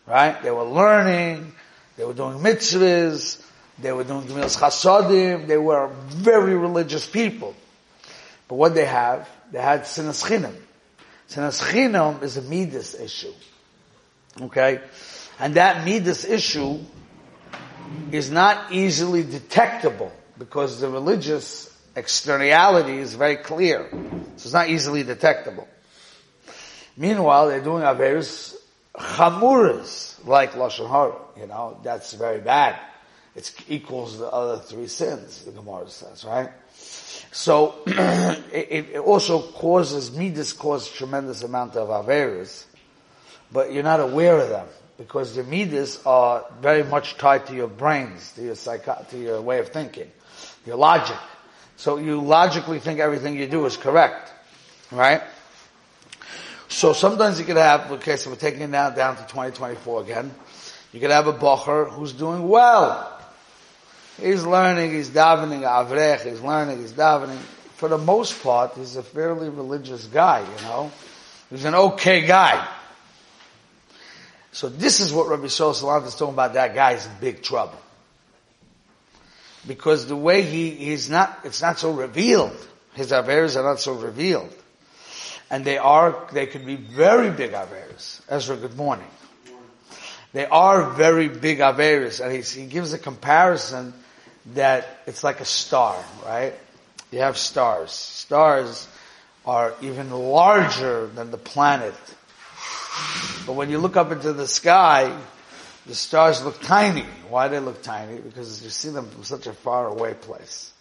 Right? 0.05 0.43
They 0.43 0.51
were 0.51 0.65
learning, 0.65 1.55
they 1.97 2.05
were 2.05 2.12
doing 2.12 2.39
mitzvahs, 2.39 3.41
they 3.83 3.93
were 3.93 4.05
doing 4.05 4.23
Gemilas 4.23 4.57
Chasodim. 4.57 5.47
They 5.47 5.59
were 5.59 5.89
very 6.09 6.55
religious 6.55 7.07
people. 7.07 7.55
But 8.49 8.55
what 8.55 8.75
they 8.75 8.87
have, 8.87 9.29
they 9.51 9.61
had 9.61 9.83
Sinas 9.83 10.25
Chinam. 10.25 10.55
Sinas 11.29 11.61
Chinam 11.61 12.23
is 12.23 12.37
a 12.37 12.43
Midas 12.43 12.95
issue. 12.95 13.33
Okay? 14.41 14.81
And 15.39 15.55
that 15.55 15.85
Midas 15.85 16.25
issue 16.25 16.79
is 18.12 18.31
not 18.31 18.73
easily 18.73 19.23
detectable 19.25 20.12
because 20.39 20.81
the 20.81 20.89
religious 20.89 21.69
externality 21.97 22.99
is 22.99 23.15
very 23.15 23.37
clear. 23.37 23.89
So 23.91 24.47
it's 24.47 24.53
not 24.53 24.69
easily 24.71 25.03
detectable. 25.03 25.69
Meanwhile, 26.97 27.49
they're 27.49 27.61
doing 27.61 27.83
Averis 27.83 28.55
Chamuras, 28.95 30.25
like 30.27 30.53
Lashon 30.53 30.89
Hara. 30.89 31.17
You 31.39 31.47
know, 31.47 31.81
that's 31.83 32.12
very 32.12 32.41
bad 32.41 32.79
it 33.35 33.55
equals 33.69 34.19
the 34.19 34.27
other 34.27 34.59
three 34.59 34.87
sins, 34.87 35.45
the 35.45 35.53
Gemara 35.53 35.89
says, 35.89 36.25
right? 36.25 36.51
So, 37.33 37.77
it, 37.87 38.91
it, 38.93 38.99
also 38.99 39.41
causes, 39.41 40.15
midas 40.17 40.53
cause 40.53 40.91
tremendous 40.91 41.43
amount 41.43 41.77
of 41.77 41.89
averas, 41.89 42.65
but 43.51 43.73
you're 43.73 43.83
not 43.83 44.01
aware 44.01 44.39
of 44.39 44.51
them, 44.51 44.67
because 44.99 45.35
the 45.35 45.45
midas 45.45 46.01
are 46.05 46.45
very 46.61 46.85
much 46.85 47.17
tied 47.17 47.47
to 47.47 47.55
your 47.55 47.69
brains, 47.69 48.33
to 48.33 48.43
your 48.43 48.55
psycho, 48.55 49.05
to 49.11 49.19
your 49.19 49.41
way 49.41 49.61
of 49.61 49.69
thinking, 49.69 50.11
your 50.67 50.77
logic. 50.77 51.17
So 51.77 51.97
you 51.97 52.21
logically 52.21 52.81
think 52.81 53.01
everything 53.01 53.37
you 53.39 53.47
do 53.47 53.65
is 53.65 53.77
correct, 53.77 54.33
right? 54.91 55.23
So 56.69 56.93
sometimes 56.93 57.39
you 57.39 57.45
could 57.45 57.57
have, 57.57 57.93
okay, 57.93 58.17
so 58.17 58.31
we're 58.31 58.37
taking 58.37 58.62
it 58.62 58.69
now 58.69 58.91
down 58.91 59.17
to 59.17 59.23
2024 59.23 60.03
again. 60.03 60.35
You 60.93 61.01
could 61.01 61.11
have 61.11 61.27
a 61.27 61.33
bocher 61.33 61.91
who's 61.91 62.12
doing 62.12 62.49
well. 62.49 63.12
He's 64.21 64.45
learning, 64.45 64.92
he's 64.92 65.11
davening, 65.11 65.62
avrech, 65.62 66.28
he's 66.28 66.40
learning, 66.40 66.81
he's 66.81 66.92
davening. 66.92 67.38
For 67.76 67.88
the 67.88 67.99
most 67.99 68.42
part, 68.42 68.76
he's 68.76 68.97
a 68.97 69.02
fairly 69.02 69.49
religious 69.49 70.07
guy, 70.07 70.40
you 70.40 70.64
know. 70.64 70.92
He's 71.50 71.64
an 71.64 71.75
okay 71.75 72.26
guy. 72.26 72.66
So 74.52 74.69
this 74.69 75.00
is 75.00 75.12
what 75.12 75.28
Rabbi 75.28 75.47
Shol 75.47 75.75
Salant 75.75 76.07
is 76.07 76.14
talking 76.14 76.35
about, 76.35 76.54
that 76.54 76.75
guy 76.75 76.92
is 76.92 77.07
in 77.07 77.12
big 77.21 77.42
trouble. 77.42 77.78
Because 79.66 80.07
the 80.07 80.16
way 80.16 80.42
he, 80.42 80.71
he's 80.71 81.09
not, 81.09 81.40
it's 81.45 81.62
not 81.62 81.78
so 81.78 81.92
revealed. 81.92 82.57
His 82.95 83.12
averas 83.12 83.57
are 83.57 83.62
not 83.62 83.81
so 83.81 83.95
revealed. 83.95 84.52
And 85.50 85.64
they 85.64 85.78
are, 85.78 86.26
they 86.33 86.47
could 86.47 86.66
be 86.66 86.76
very 86.76 87.31
big 87.31 87.52
averas. 87.52 88.21
Ezra, 88.28 88.57
good 88.57 88.76
morning. 88.76 89.07
They 90.33 90.47
are 90.47 90.90
very 90.90 91.28
big 91.28 91.59
averas. 91.59 92.21
And 92.25 92.33
he 92.33 92.66
gives 92.66 92.92
a 92.92 92.99
comparison 92.99 93.95
that 94.55 95.03
it's 95.07 95.23
like 95.23 95.41
a 95.41 95.45
star, 95.45 95.97
right? 96.25 96.55
You 97.11 97.21
have 97.21 97.37
stars. 97.37 97.93
Stars 97.93 98.89
are 99.45 99.75
even 99.83 100.11
larger 100.11 101.07
than 101.07 101.31
the 101.31 101.39
planet. 101.39 101.95
But 103.47 103.55
when 103.55 103.71
you 103.71 103.79
look 103.79 103.97
up 103.97 104.13
into 104.13 104.33
the 104.33 104.47
sky, 104.47 105.17
the 105.87 105.95
stars 105.95 106.45
look 106.45 106.61
tiny. 106.63 107.05
Why 107.29 107.49
they 107.49 107.59
look 107.59 107.83
tiny? 107.83 108.19
Because 108.19 108.63
you 108.63 108.71
see 108.71 108.91
them 108.91 109.09
from 109.09 109.25
such 109.25 109.47
a 109.47 109.53
far 109.53 109.89
away 109.89 110.15
place. 110.15 110.73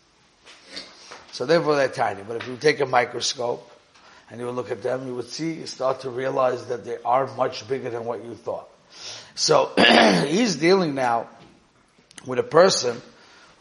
So 1.32 1.46
therefore 1.46 1.76
they're 1.76 1.88
tiny. 1.88 2.24
But 2.24 2.38
if 2.38 2.48
you 2.48 2.58
take 2.58 2.80
a 2.82 2.86
microscope 2.86 3.68
and 4.30 4.40
you 4.40 4.50
look 4.52 4.72
at 4.72 4.84
them, 4.84 5.08
you 5.08 5.16
would 5.16 5.30
see, 5.30 5.54
you 5.54 5.66
start 5.66 6.02
to 6.02 6.10
realize 6.10 6.66
that 6.68 6.86
they 6.86 6.98
are 7.04 7.28
much 7.36 7.68
bigger 7.68 7.90
than 7.90 8.06
what 8.06 8.24
you 8.24 8.36
thought. 8.36 8.70
So 9.36 9.72
he's 10.28 10.56
dealing 10.56 10.94
now 10.94 11.30
with 12.26 12.40
a 12.40 12.44
person 12.44 13.02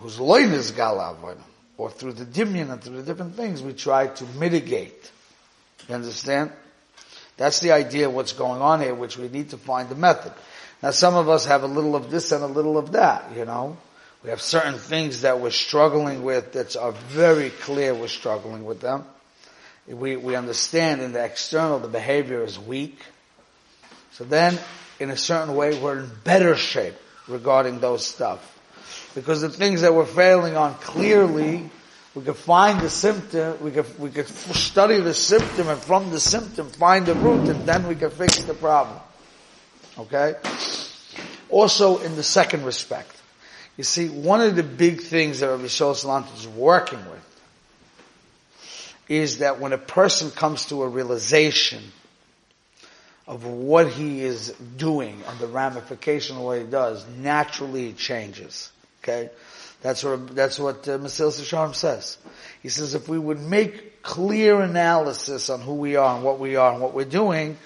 whose 0.01 0.19
loin 0.19 0.53
is 0.53 0.73
galavon, 0.73 1.37
or 1.77 1.91
through 1.91 2.15
the 2.15 2.25
dimyan 2.25 2.71
and 2.71 2.83
through 2.83 2.97
the 2.97 3.03
different 3.03 3.37
things, 3.37 3.63
we 3.63 3.73
try 3.73 4.09
to 4.09 4.25
mitigate. 4.39 5.11
You 5.89 5.95
understand? 5.95 6.53
That's 7.37 7.61
the 7.61 7.73
idea 7.73 8.09
of 8.09 8.15
what's 8.15 8.33
going 8.33 8.61
on 8.61 8.81
here, 8.81 8.95
which 8.95 9.17
we 9.17 9.29
need 9.29 9.51
to 9.51 9.59
find 9.59 9.89
the 9.89 9.95
method. 9.95 10.33
Now 10.83 10.91
some 10.91 11.15
of 11.15 11.29
us 11.29 11.47
have 11.47 11.63
a 11.63 11.67
little 11.67 11.97
of 11.97 12.11
this 12.11 12.33
and 12.33 12.43
a 12.43 12.47
little 12.47 12.77
of 12.77 12.93
that, 12.93 13.37
you 13.37 13.45
know. 13.45 13.77
We 14.23 14.29
have 14.29 14.43
certain 14.43 14.79
things 14.79 15.23
that 15.23 15.41
we're 15.41 15.51
struggling 15.51 16.23
with 16.23 16.53
that 16.53 16.77
are 16.77 16.93
very 16.93 17.49
clear 17.49 17.95
we're 17.95 18.09
struggling 18.09 18.67
with 18.67 18.81
them. 18.81 19.05
We, 19.87 20.17
we 20.17 20.37
understand 20.37 21.01
in 21.01 21.13
the 21.13 21.25
external 21.25 21.79
the 21.79 21.89
behavior 21.89 22.45
is 22.45 22.59
weak. 22.59 22.99
So 24.13 24.25
then, 24.25 24.59
in 24.99 25.11
a 25.11 25.17
certain 25.17 25.57
way, 25.57 25.81
we're 25.81 26.01
in 26.01 26.11
better 26.23 26.55
shape 26.55 26.95
regarding 27.27 27.81
those 27.81 28.07
stuff. 28.07 28.60
Because 29.15 29.41
the 29.41 29.49
things 29.49 29.81
that 29.83 29.95
we're 29.95 30.07
failing 30.07 30.57
on 30.57 30.75
clearly, 30.75 31.69
we 32.15 32.23
could 32.23 32.37
find 32.37 32.81
the 32.81 32.91
symptom, 32.91 33.63
we 33.63 33.71
could, 33.71 33.99
we 33.99 34.11
could 34.11 34.29
study 34.29 35.01
the 35.01 35.15
symptom 35.15 35.69
and 35.69 35.81
from 35.81 36.11
the 36.11 36.21
symptom 36.21 36.69
find 36.69 37.07
the 37.07 37.15
root 37.15 37.49
and 37.49 37.67
then 37.67 37.87
we 37.87 37.95
can 37.95 38.11
fix 38.11 38.43
the 38.45 38.55
problem. 38.55 38.99
Okay? 39.99 40.35
Also 41.49 41.99
in 41.99 42.17
the 42.17 42.23
second 42.23 42.65
respect. 42.65 43.15
You 43.77 43.85
see, 43.85 44.09
one 44.09 44.41
of 44.41 44.57
the 44.57 44.63
big 44.63 45.01
things 45.01 45.41
that 45.41 45.49
Rabbi 45.49 45.65
Shol 45.65 46.37
is 46.37 46.49
working 46.49 46.99
with 47.11 47.27
is 49.09 49.39
that 49.39 49.59
when 49.59 49.73
a 49.73 49.79
person 49.79 50.31
comes 50.31 50.67
to 50.67 50.83
a 50.83 50.89
realization 50.89 51.83
of 53.27 53.45
what 53.45 53.89
he 53.89 54.23
is 54.23 54.51
doing 54.77 55.21
and 55.27 55.39
the 55.39 55.47
ramification 55.47 56.37
of 56.37 56.43
what 56.43 56.59
he 56.59 56.65
does, 56.65 57.07
naturally 57.19 57.89
it 57.89 57.97
changes. 57.97 58.71
Okay? 59.03 59.31
That's 59.83 60.05
what, 60.05 60.35
that's 60.35 60.59
what 60.59 60.89
uh, 60.89 60.99
Masil 60.99 61.75
says. 61.75 62.19
He 62.63 62.69
says 62.69 62.95
if 62.95 63.09
we 63.09 63.19
would 63.19 63.41
make 63.41 64.03
clear 64.03 64.61
analysis 64.61 65.49
on 65.49 65.61
who 65.61 65.75
we 65.75 65.97
are 65.97 66.17
and 66.17 66.25
what 66.25 66.39
we 66.39 66.57
are 66.57 66.73
and 66.73 66.83
what 66.83 66.95
we're 66.95 67.05
doing, 67.05 67.57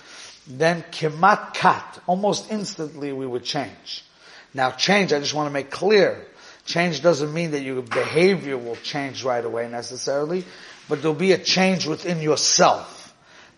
then 0.47 0.83
kemat 0.91 1.55
kat, 1.55 2.01
almost 2.07 2.51
instantly 2.51 3.13
we 3.13 3.27
would 3.27 3.45
change. 3.45 4.05
Now 4.53 4.71
change, 4.71 5.13
I 5.13 5.19
just 5.19 5.35
want 5.35 5.49
to 5.49 5.53
make 5.53 5.71
clear, 5.71 6.25
change 6.65 7.03
doesn't 7.03 7.33
mean 7.33 7.53
that 7.53 7.63
your 7.63 7.83
behavior 7.83 8.57
will 8.57 8.77
change 8.77 9.25
right 9.25 9.45
away 9.45 9.69
necessarily, 9.69 10.45
but 10.89 11.03
there'll 11.03 11.15
be 11.15 11.33
a 11.33 11.39
change 11.39 11.87
within 11.87 12.21
yourself. 12.21 13.01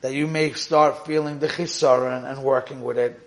That 0.00 0.12
you 0.14 0.26
may 0.26 0.52
start 0.52 1.06
feeling 1.06 1.40
the 1.40 1.48
chisaron 1.48 2.30
and 2.30 2.42
working 2.42 2.82
with 2.82 2.98
it. 2.98 3.18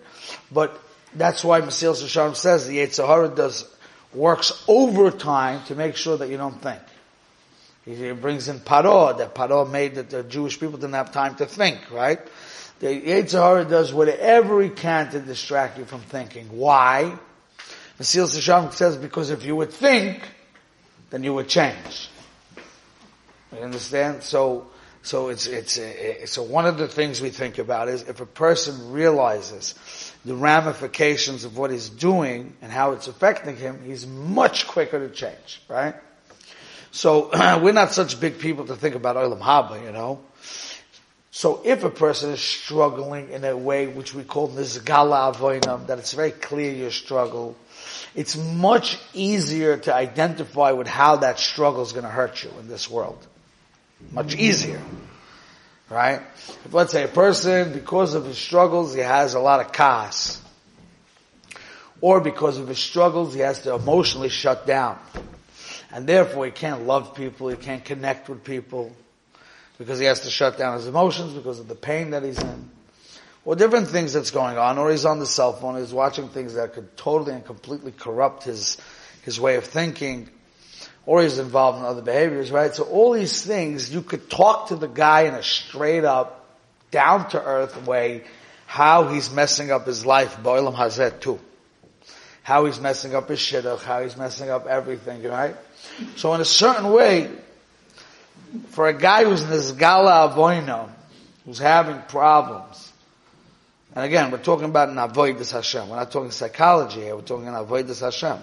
But 0.50 0.80
that's 1.14 1.44
why 1.44 1.60
Mesilas 1.60 2.02
Yesharim 2.02 2.36
says 2.36 2.66
the 2.66 2.78
Yetzer 2.78 3.06
Hara 3.06 3.28
does 3.28 3.64
works 4.12 4.64
overtime 4.66 5.64
to 5.66 5.74
make 5.74 5.96
sure 5.96 6.16
that 6.16 6.28
you 6.28 6.36
don't 6.36 6.60
think. 6.60 6.80
He 7.84 8.12
brings 8.12 8.48
in 8.48 8.60
Paro, 8.60 9.16
that 9.18 9.34
Paro 9.34 9.68
made 9.68 9.94
that 9.94 10.10
the 10.10 10.22
Jewish 10.22 10.60
people 10.60 10.78
didn't 10.78 10.94
have 10.94 11.12
time 11.12 11.34
to 11.36 11.46
think, 11.46 11.90
right? 11.90 12.20
The 12.80 12.86
Yetzer 12.86 13.42
Hara 13.42 13.64
does 13.64 13.92
whatever 13.92 14.62
he 14.62 14.70
can 14.70 15.10
to 15.10 15.20
distract 15.20 15.78
you 15.78 15.84
from 15.84 16.00
thinking. 16.00 16.46
Why? 16.46 17.18
Mesilas 17.98 18.36
Yesharim 18.36 18.72
says 18.72 18.96
because 18.96 19.30
if 19.30 19.44
you 19.44 19.56
would 19.56 19.72
think, 19.72 20.22
then 21.10 21.22
you 21.24 21.34
would 21.34 21.48
change. 21.48 22.08
You 23.52 23.58
understand? 23.58 24.22
So, 24.22 24.68
so 25.02 25.28
it's, 25.28 25.46
it's, 25.46 25.78
uh, 25.78 26.16
uh, 26.22 26.26
so 26.26 26.42
one 26.42 26.66
of 26.66 26.76
the 26.76 26.86
things 26.86 27.20
we 27.20 27.30
think 27.30 27.58
about 27.58 27.88
is 27.88 28.02
if 28.02 28.20
a 28.20 28.26
person 28.26 28.92
realizes 28.92 29.74
the 30.24 30.34
ramifications 30.34 31.44
of 31.44 31.56
what 31.56 31.70
he's 31.70 31.88
doing 31.88 32.54
and 32.60 32.70
how 32.70 32.92
it's 32.92 33.08
affecting 33.08 33.56
him, 33.56 33.82
he's 33.84 34.06
much 34.06 34.66
quicker 34.66 34.98
to 34.98 35.12
change, 35.12 35.62
right? 35.68 35.94
So 36.90 37.30
we're 37.62 37.72
not 37.72 37.92
such 37.92 38.20
big 38.20 38.38
people 38.38 38.66
to 38.66 38.76
think 38.76 38.94
about 38.94 39.16
Olam 39.16 39.40
Haba, 39.40 39.82
you 39.82 39.92
know. 39.92 40.20
So 41.30 41.62
if 41.64 41.84
a 41.84 41.90
person 41.90 42.32
is 42.32 42.40
struggling 42.40 43.30
in 43.30 43.44
a 43.44 43.56
way 43.56 43.86
which 43.86 44.14
we 44.14 44.24
call 44.24 44.50
nizgala 44.50 45.34
avoinam, 45.34 45.86
that 45.86 45.98
it's 45.98 46.12
very 46.12 46.32
clear 46.32 46.72
your 46.72 46.90
struggle, 46.90 47.56
it's 48.14 48.36
much 48.36 48.98
easier 49.14 49.78
to 49.78 49.94
identify 49.94 50.72
with 50.72 50.88
how 50.88 51.16
that 51.16 51.38
struggle 51.38 51.82
is 51.82 51.92
going 51.92 52.04
to 52.04 52.10
hurt 52.10 52.44
you 52.44 52.50
in 52.58 52.68
this 52.68 52.90
world. 52.90 53.26
Much 54.10 54.34
easier. 54.34 54.80
Right? 55.88 56.20
If 56.64 56.72
let's 56.72 56.92
say 56.92 57.04
a 57.04 57.08
person, 57.08 57.72
because 57.72 58.14
of 58.14 58.24
his 58.24 58.38
struggles, 58.38 58.94
he 58.94 59.00
has 59.00 59.34
a 59.34 59.40
lot 59.40 59.60
of 59.60 59.72
chaos. 59.72 60.40
Or 62.00 62.20
because 62.20 62.58
of 62.58 62.68
his 62.68 62.78
struggles, 62.78 63.34
he 63.34 63.40
has 63.40 63.62
to 63.62 63.74
emotionally 63.74 64.28
shut 64.28 64.66
down. 64.66 64.98
And 65.90 66.06
therefore 66.06 66.46
he 66.46 66.52
can't 66.52 66.86
love 66.86 67.14
people, 67.14 67.48
he 67.48 67.56
can't 67.56 67.84
connect 67.84 68.28
with 68.28 68.44
people, 68.44 68.92
because 69.78 69.98
he 69.98 70.06
has 70.06 70.20
to 70.20 70.30
shut 70.30 70.56
down 70.56 70.76
his 70.76 70.86
emotions 70.86 71.32
because 71.34 71.58
of 71.58 71.68
the 71.68 71.74
pain 71.74 72.10
that 72.10 72.22
he's 72.22 72.38
in. 72.38 72.70
Or 73.44 73.56
different 73.56 73.88
things 73.88 74.12
that's 74.12 74.30
going 74.30 74.58
on, 74.58 74.78
or 74.78 74.90
he's 74.90 75.04
on 75.04 75.18
the 75.18 75.26
cell 75.26 75.54
phone, 75.54 75.78
he's 75.78 75.92
watching 75.92 76.28
things 76.28 76.54
that 76.54 76.74
could 76.74 76.96
totally 76.96 77.32
and 77.32 77.44
completely 77.44 77.90
corrupt 77.90 78.44
his, 78.44 78.76
his 79.22 79.40
way 79.40 79.56
of 79.56 79.64
thinking, 79.64 80.28
or 81.06 81.22
he's 81.22 81.38
involved 81.38 81.78
in 81.78 81.84
other 81.84 82.02
behaviors, 82.02 82.50
right? 82.50 82.74
So 82.74 82.84
all 82.84 83.12
these 83.12 83.42
things, 83.42 83.92
you 83.92 84.02
could 84.02 84.30
talk 84.30 84.68
to 84.68 84.76
the 84.76 84.88
guy 84.88 85.22
in 85.22 85.34
a 85.34 85.42
straight 85.42 86.04
up, 86.04 86.46
down 86.90 87.28
to 87.30 87.42
earth 87.42 87.86
way, 87.86 88.24
how 88.66 89.08
he's 89.08 89.30
messing 89.30 89.70
up 89.70 89.86
his 89.86 90.04
life, 90.06 90.36
Boilam 90.42 90.74
Hazet 90.74 91.20
too. 91.20 91.40
How 92.42 92.66
he's 92.66 92.80
messing 92.80 93.14
up 93.14 93.28
his 93.28 93.38
shidduch, 93.38 93.82
how 93.82 94.02
he's 94.02 94.16
messing 94.16 94.50
up 94.50 94.66
everything, 94.66 95.22
right? 95.24 95.56
So 96.16 96.34
in 96.34 96.40
a 96.40 96.44
certain 96.44 96.90
way, 96.90 97.30
for 98.68 98.88
a 98.88 98.92
guy 98.92 99.24
who's 99.24 99.42
in 99.42 99.50
this 99.50 99.72
gala 99.72 100.32
avoino, 100.32 100.88
who's 101.44 101.58
having 101.58 102.00
problems, 102.02 102.90
and 103.94 104.04
again, 104.04 104.30
we're 104.30 104.38
talking 104.38 104.66
about 104.66 104.88
an 104.88 104.96
avoidus 104.96 105.52
Hashem. 105.52 105.88
We're 105.88 105.96
not 105.96 106.12
talking 106.12 106.30
psychology 106.30 107.00
here. 107.00 107.16
We're 107.16 107.22
talking 107.22 107.48
an 107.48 107.54
avoidus 107.54 108.00
Hashem. 108.00 108.38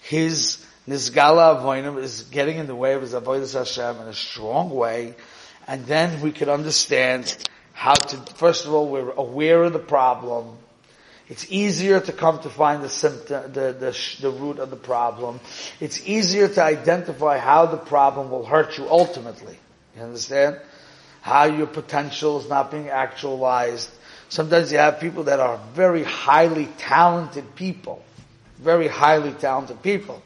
His 0.00 0.64
Nizgala 0.88 1.60
Avoinim 1.60 2.02
is 2.02 2.22
getting 2.22 2.56
in 2.56 2.66
the 2.66 2.74
way 2.74 2.94
of 2.94 3.02
his 3.02 3.12
Avodah 3.12 3.52
Hashem 3.52 4.00
in 4.00 4.08
a 4.08 4.14
strong 4.14 4.70
way, 4.70 5.14
and 5.66 5.84
then 5.84 6.22
we 6.22 6.32
can 6.32 6.48
understand 6.48 7.36
how 7.74 7.92
to, 7.92 8.16
first 8.36 8.64
of 8.64 8.72
all, 8.72 8.88
we're 8.88 9.10
aware 9.10 9.64
of 9.64 9.74
the 9.74 9.78
problem. 9.78 10.56
It's 11.28 11.52
easier 11.52 12.00
to 12.00 12.10
come 12.10 12.40
to 12.40 12.48
find 12.48 12.82
the 12.82 12.88
symptom, 12.88 13.52
the, 13.52 13.74
the, 13.78 14.18
the 14.22 14.30
root 14.30 14.58
of 14.58 14.70
the 14.70 14.76
problem. 14.76 15.40
It's 15.78 16.06
easier 16.08 16.48
to 16.48 16.62
identify 16.62 17.36
how 17.36 17.66
the 17.66 17.76
problem 17.76 18.30
will 18.30 18.46
hurt 18.46 18.78
you 18.78 18.88
ultimately. 18.88 19.58
You 19.94 20.02
understand? 20.04 20.58
How 21.20 21.44
your 21.44 21.66
potential 21.66 22.40
is 22.40 22.48
not 22.48 22.70
being 22.70 22.88
actualized. 22.88 23.90
Sometimes 24.30 24.72
you 24.72 24.78
have 24.78 25.00
people 25.00 25.24
that 25.24 25.38
are 25.38 25.60
very 25.74 26.04
highly 26.04 26.66
talented 26.78 27.56
people. 27.56 28.02
Very 28.56 28.88
highly 28.88 29.32
talented 29.32 29.82
people. 29.82 30.22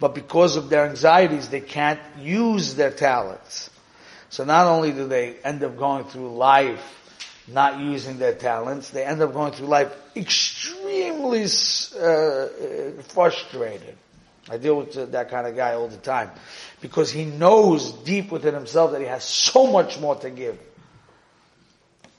But 0.00 0.14
because 0.14 0.56
of 0.56 0.70
their 0.70 0.86
anxieties, 0.86 1.50
they 1.50 1.60
can't 1.60 2.00
use 2.18 2.74
their 2.74 2.90
talents. 2.90 3.70
So 4.30 4.44
not 4.44 4.66
only 4.66 4.92
do 4.92 5.06
they 5.06 5.34
end 5.44 5.62
up 5.62 5.76
going 5.76 6.04
through 6.04 6.34
life 6.36 6.96
not 7.46 7.80
using 7.80 8.18
their 8.18 8.34
talents, 8.34 8.90
they 8.90 9.04
end 9.04 9.20
up 9.20 9.32
going 9.32 9.52
through 9.52 9.66
life 9.66 9.92
extremely 10.16 11.42
uh, 11.44 13.02
frustrated. 13.08 13.96
I 14.48 14.56
deal 14.56 14.76
with 14.76 15.12
that 15.12 15.30
kind 15.30 15.46
of 15.46 15.54
guy 15.54 15.74
all 15.74 15.88
the 15.88 15.96
time 15.96 16.30
because 16.80 17.10
he 17.10 17.24
knows 17.24 17.92
deep 17.92 18.32
within 18.32 18.54
himself 18.54 18.92
that 18.92 19.00
he 19.00 19.06
has 19.06 19.22
so 19.24 19.66
much 19.66 20.00
more 20.00 20.16
to 20.16 20.30
give 20.30 20.58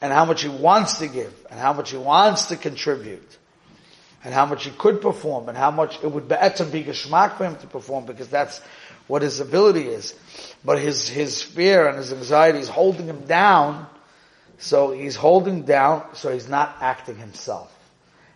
and 0.02 0.14
how 0.14 0.26
much 0.26 0.44
he 0.44 0.50
wants 0.50 1.00
to 1.00 1.08
give 1.08 1.34
and 1.50 1.60
how 1.60 1.74
much 1.74 1.92
he 1.92 1.98
wants 1.98 2.48
to 2.48 2.58
contribute 2.58 3.38
and 4.24 4.34
how 4.34 4.46
much 4.46 4.66
he 4.66 4.72
could 4.72 5.01
perform 5.01 5.50
and 5.50 5.58
how 5.58 5.72
much 5.72 6.01
it 6.04 6.12
would 6.12 6.28
be 6.28 6.36
to 6.36 6.66
be 6.66 6.84
geschmack 6.84 7.38
for 7.38 7.46
him 7.46 7.56
to 7.58 7.68
perform 7.68 8.06
because 8.06 8.28
that's 8.28 8.60
what 9.08 9.22
his 9.22 9.40
ability 9.40 9.88
is. 9.88 10.16
But 10.63 10.80
his, 10.80 11.08
his 11.08 11.42
fear 11.42 11.88
and 11.88 11.98
his 11.98 12.13
anxiety 12.13 12.60
is 12.60 12.70
holding 12.70 13.08
him 13.08 13.25
down. 13.25 13.88
So 14.60 14.92
he's 14.92 15.16
holding 15.16 15.63
down, 15.63 16.06
so 16.13 16.32
he's 16.32 16.48
not 16.48 16.78
acting 16.82 17.18
himself. 17.18 17.75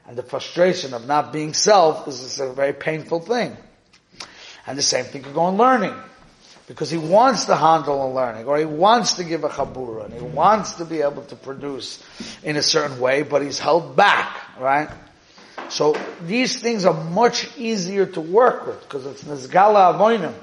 And 0.07 0.17
the 0.17 0.23
frustration 0.23 0.93
of 0.93 1.05
not 1.05 1.31
being 1.31 1.53
self 1.53 2.07
is 2.07 2.39
a 2.39 2.51
very 2.51 2.73
painful 2.73 3.19
thing. 3.19 3.55
And 4.67 4.77
the 4.77 4.83
same 4.83 5.05
thing 5.05 5.21
could 5.21 5.33
go 5.33 5.47
in 5.49 5.57
learning. 5.57 5.93
Because 6.67 6.89
he 6.89 6.97
wants 6.97 7.45
to 7.45 7.55
handle 7.55 8.11
a 8.11 8.11
learning, 8.11 8.45
or 8.45 8.57
he 8.57 8.65
wants 8.65 9.13
to 9.15 9.23
give 9.23 9.43
a 9.43 9.49
chabura, 9.49 10.05
and 10.05 10.13
he 10.15 10.21
wants 10.21 10.73
to 10.73 10.85
be 10.85 11.01
able 11.01 11.21
to 11.25 11.35
produce 11.35 12.03
in 12.43 12.57
a 12.57 12.63
certain 12.63 12.99
way, 12.99 13.21
but 13.21 13.43
he's 13.43 13.59
held 13.59 13.95
back, 13.95 14.57
right? 14.59 14.89
So 15.75 15.93
these 16.21 16.61
things 16.61 16.85
are 16.85 16.93
much 16.93 17.49
easier 17.57 18.05
to 18.05 18.21
work 18.21 18.65
with 18.65 18.79
because 18.83 19.05
it's 19.05 19.25
nizgala 19.25 19.93
avoinim. 19.93 20.33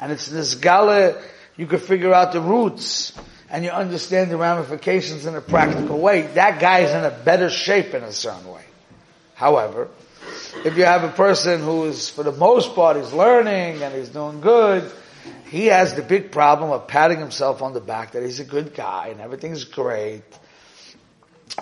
And 0.00 0.10
it's 0.10 0.30
nizgala, 0.30 1.22
you 1.58 1.66
can 1.66 1.78
figure 1.78 2.14
out 2.14 2.32
the 2.32 2.40
roots 2.40 3.12
and 3.50 3.66
you 3.66 3.70
understand 3.70 4.30
the 4.30 4.38
ramifications 4.38 5.26
in 5.26 5.34
a 5.34 5.42
practical 5.42 5.98
way. 5.98 6.22
That 6.22 6.58
guy 6.58 6.78
is 6.78 6.92
in 6.92 7.04
a 7.04 7.10
better 7.10 7.50
shape 7.50 7.92
in 7.92 8.02
a 8.02 8.12
certain 8.12 8.50
way. 8.50 8.64
However, 9.34 9.88
if 10.64 10.78
you 10.78 10.86
have 10.86 11.04
a 11.04 11.10
person 11.10 11.60
who 11.60 11.84
is, 11.84 12.08
for 12.08 12.22
the 12.22 12.32
most 12.32 12.74
part, 12.74 12.96
is 12.96 13.12
learning 13.12 13.82
and 13.82 13.94
he's 13.94 14.08
doing 14.08 14.40
good, 14.40 14.90
he 15.50 15.66
has 15.66 15.96
the 15.96 16.02
big 16.02 16.32
problem 16.32 16.70
of 16.70 16.88
patting 16.88 17.18
himself 17.18 17.60
on 17.60 17.74
the 17.74 17.80
back 17.80 18.12
that 18.12 18.22
he's 18.22 18.40
a 18.40 18.44
good 18.44 18.74
guy 18.74 19.08
and 19.08 19.20
everything's 19.20 19.64
great. 19.64 20.22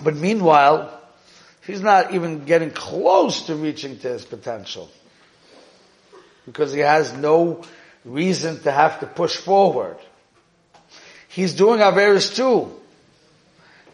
But 0.01 0.15
meanwhile, 0.15 1.01
he's 1.65 1.81
not 1.81 2.13
even 2.13 2.45
getting 2.45 2.71
close 2.71 3.47
to 3.47 3.55
reaching 3.55 3.97
to 3.99 4.09
his 4.09 4.25
potential. 4.25 4.89
Because 6.45 6.73
he 6.73 6.81
has 6.81 7.13
no 7.13 7.63
reason 8.03 8.61
to 8.63 8.71
have 8.71 8.99
to 8.99 9.07
push 9.07 9.37
forward. 9.37 9.97
He's 11.29 11.55
doing 11.55 11.79
Averis 11.79 12.35
too. 12.35 12.71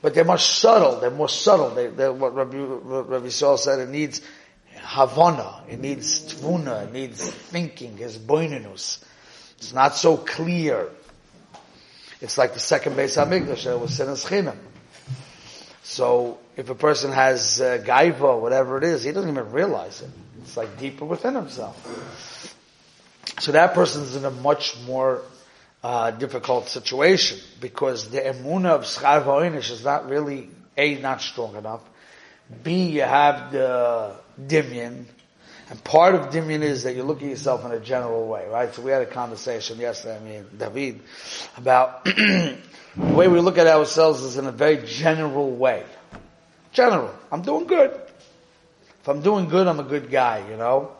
But 0.01 0.13
they're 0.13 0.25
much 0.25 0.45
subtle. 0.45 0.99
They're 0.99 1.11
more 1.11 1.29
subtle. 1.29 1.71
They, 1.71 1.87
they're 1.87 2.13
what 2.13 2.33
Rabbi, 2.33 2.57
Rabbi 2.57 3.29
Saul 3.29 3.57
said, 3.57 3.79
it 3.79 3.89
needs 3.89 4.21
Havana. 4.75 5.63
It 5.69 5.79
needs 5.79 6.33
Tvuna. 6.33 6.85
It 6.87 6.93
needs 6.93 7.29
thinking. 7.29 7.97
His 7.97 8.17
boininus. 8.17 9.03
It's 9.57 9.73
not 9.73 9.95
so 9.95 10.17
clear. 10.17 10.89
It's 12.21 12.37
like 12.37 12.53
the 12.53 12.59
second 12.59 12.95
Beis 12.95 13.17
Hamikdash. 13.17 13.65
It 13.65 13.79
was 13.79 13.91
Sinas 13.91 14.25
Chinam. 14.25 14.57
So 15.83 16.39
if 16.57 16.69
a 16.69 16.75
person 16.75 17.11
has 17.11 17.61
uh, 17.61 17.81
gaiva, 17.85 18.39
whatever 18.39 18.77
it 18.77 18.83
is, 18.83 19.03
he 19.03 19.11
doesn't 19.11 19.29
even 19.29 19.51
realize 19.51 20.01
it. 20.01 20.09
It's 20.41 20.57
like 20.57 20.77
deeper 20.79 21.05
within 21.05 21.35
himself. 21.35 22.55
So 23.39 23.51
that 23.53 23.73
person 23.73 24.03
is 24.03 24.15
in 24.15 24.25
a 24.25 24.31
much 24.31 24.75
more 24.85 25.21
uh, 25.83 26.11
difficult 26.11 26.67
situation 26.67 27.39
because 27.61 28.09
the 28.09 28.19
emuna 28.19 28.71
of 28.71 28.81
schar 28.81 29.23
va'inish 29.23 29.71
is 29.71 29.83
not 29.83 30.09
really 30.09 30.49
a 30.77 30.95
not 30.95 31.21
strong 31.21 31.55
enough. 31.55 31.81
B 32.63 32.89
you 32.89 33.01
have 33.03 33.51
the 33.51 34.15
dimyan, 34.41 35.05
and 35.69 35.83
part 35.83 36.15
of 36.15 36.33
dimyan 36.33 36.61
is 36.61 36.83
that 36.83 36.95
you 36.95 37.03
look 37.03 37.21
at 37.21 37.29
yourself 37.29 37.63
in 37.63 37.71
a 37.71 37.79
general 37.79 38.27
way, 38.27 38.47
right? 38.49 38.73
So 38.73 38.81
we 38.81 38.91
had 38.91 39.03
a 39.03 39.05
conversation 39.05 39.77
yesterday, 39.77 40.17
I 40.17 40.19
mean, 40.19 40.45
David, 40.57 41.01
about 41.57 42.05
The 42.95 43.13
way 43.13 43.27
we 43.27 43.39
look 43.39 43.57
at 43.57 43.67
ourselves 43.67 44.21
is 44.21 44.37
in 44.37 44.47
a 44.47 44.51
very 44.51 44.85
general 44.85 45.51
way. 45.51 45.83
General. 46.71 47.13
I'm 47.31 47.41
doing 47.41 47.65
good. 47.65 47.91
If 49.01 49.07
I'm 49.07 49.21
doing 49.21 49.49
good, 49.49 49.67
I'm 49.67 49.79
a 49.79 49.83
good 49.83 50.09
guy, 50.09 50.47
you 50.49 50.57
know? 50.57 50.91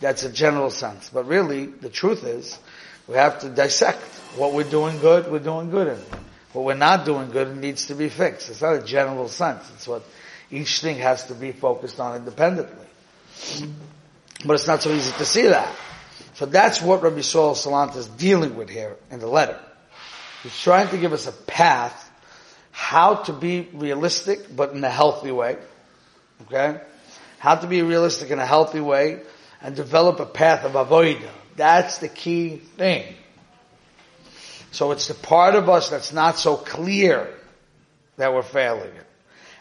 That's 0.00 0.24
a 0.24 0.32
general 0.32 0.70
sense. 0.70 1.10
But 1.10 1.26
really, 1.26 1.66
the 1.66 1.88
truth 1.88 2.24
is, 2.24 2.58
we 3.06 3.14
have 3.14 3.40
to 3.40 3.48
dissect 3.48 4.02
what 4.36 4.52
we're 4.52 4.68
doing 4.68 4.98
good, 5.00 5.30
we're 5.30 5.38
doing 5.38 5.70
good 5.70 5.88
in. 5.88 5.98
What 6.52 6.64
we're 6.64 6.74
not 6.74 7.04
doing 7.04 7.30
good, 7.30 7.48
it 7.48 7.56
needs 7.56 7.86
to 7.86 7.94
be 7.94 8.08
fixed. 8.08 8.48
It's 8.48 8.62
not 8.62 8.74
a 8.74 8.82
general 8.82 9.28
sense. 9.28 9.70
It's 9.74 9.88
what 9.88 10.02
each 10.50 10.80
thing 10.80 10.98
has 10.98 11.26
to 11.26 11.34
be 11.34 11.52
focused 11.52 12.00
on 12.00 12.16
independently. 12.16 12.86
But 14.44 14.54
it's 14.54 14.66
not 14.66 14.82
so 14.82 14.90
easy 14.90 15.12
to 15.18 15.24
see 15.24 15.48
that. 15.48 15.74
So 16.34 16.46
that's 16.46 16.80
what 16.80 17.02
Rabbi 17.02 17.20
Saul 17.20 17.54
Salant 17.54 17.96
is 17.96 18.06
dealing 18.06 18.56
with 18.56 18.70
here 18.70 18.96
in 19.10 19.18
the 19.20 19.26
letter. 19.26 19.58
He's 20.42 20.58
trying 20.58 20.88
to 20.88 20.98
give 20.98 21.12
us 21.12 21.26
a 21.26 21.32
path 21.32 22.04
how 22.70 23.16
to 23.16 23.32
be 23.32 23.68
realistic, 23.72 24.54
but 24.54 24.72
in 24.72 24.84
a 24.84 24.90
healthy 24.90 25.32
way. 25.32 25.56
Okay? 26.42 26.80
How 27.38 27.56
to 27.56 27.66
be 27.66 27.82
realistic 27.82 28.30
in 28.30 28.38
a 28.38 28.46
healthy 28.46 28.80
way 28.80 29.20
and 29.60 29.74
develop 29.74 30.20
a 30.20 30.26
path 30.26 30.64
of 30.64 30.72
avoida. 30.72 31.28
That's 31.56 31.98
the 31.98 32.08
key 32.08 32.56
thing. 32.56 33.14
So 34.70 34.92
it's 34.92 35.08
the 35.08 35.14
part 35.14 35.56
of 35.56 35.68
us 35.68 35.90
that's 35.90 36.12
not 36.12 36.38
so 36.38 36.56
clear 36.56 37.28
that 38.16 38.32
we're 38.32 38.42
failing 38.42 38.94
it. 38.94 39.06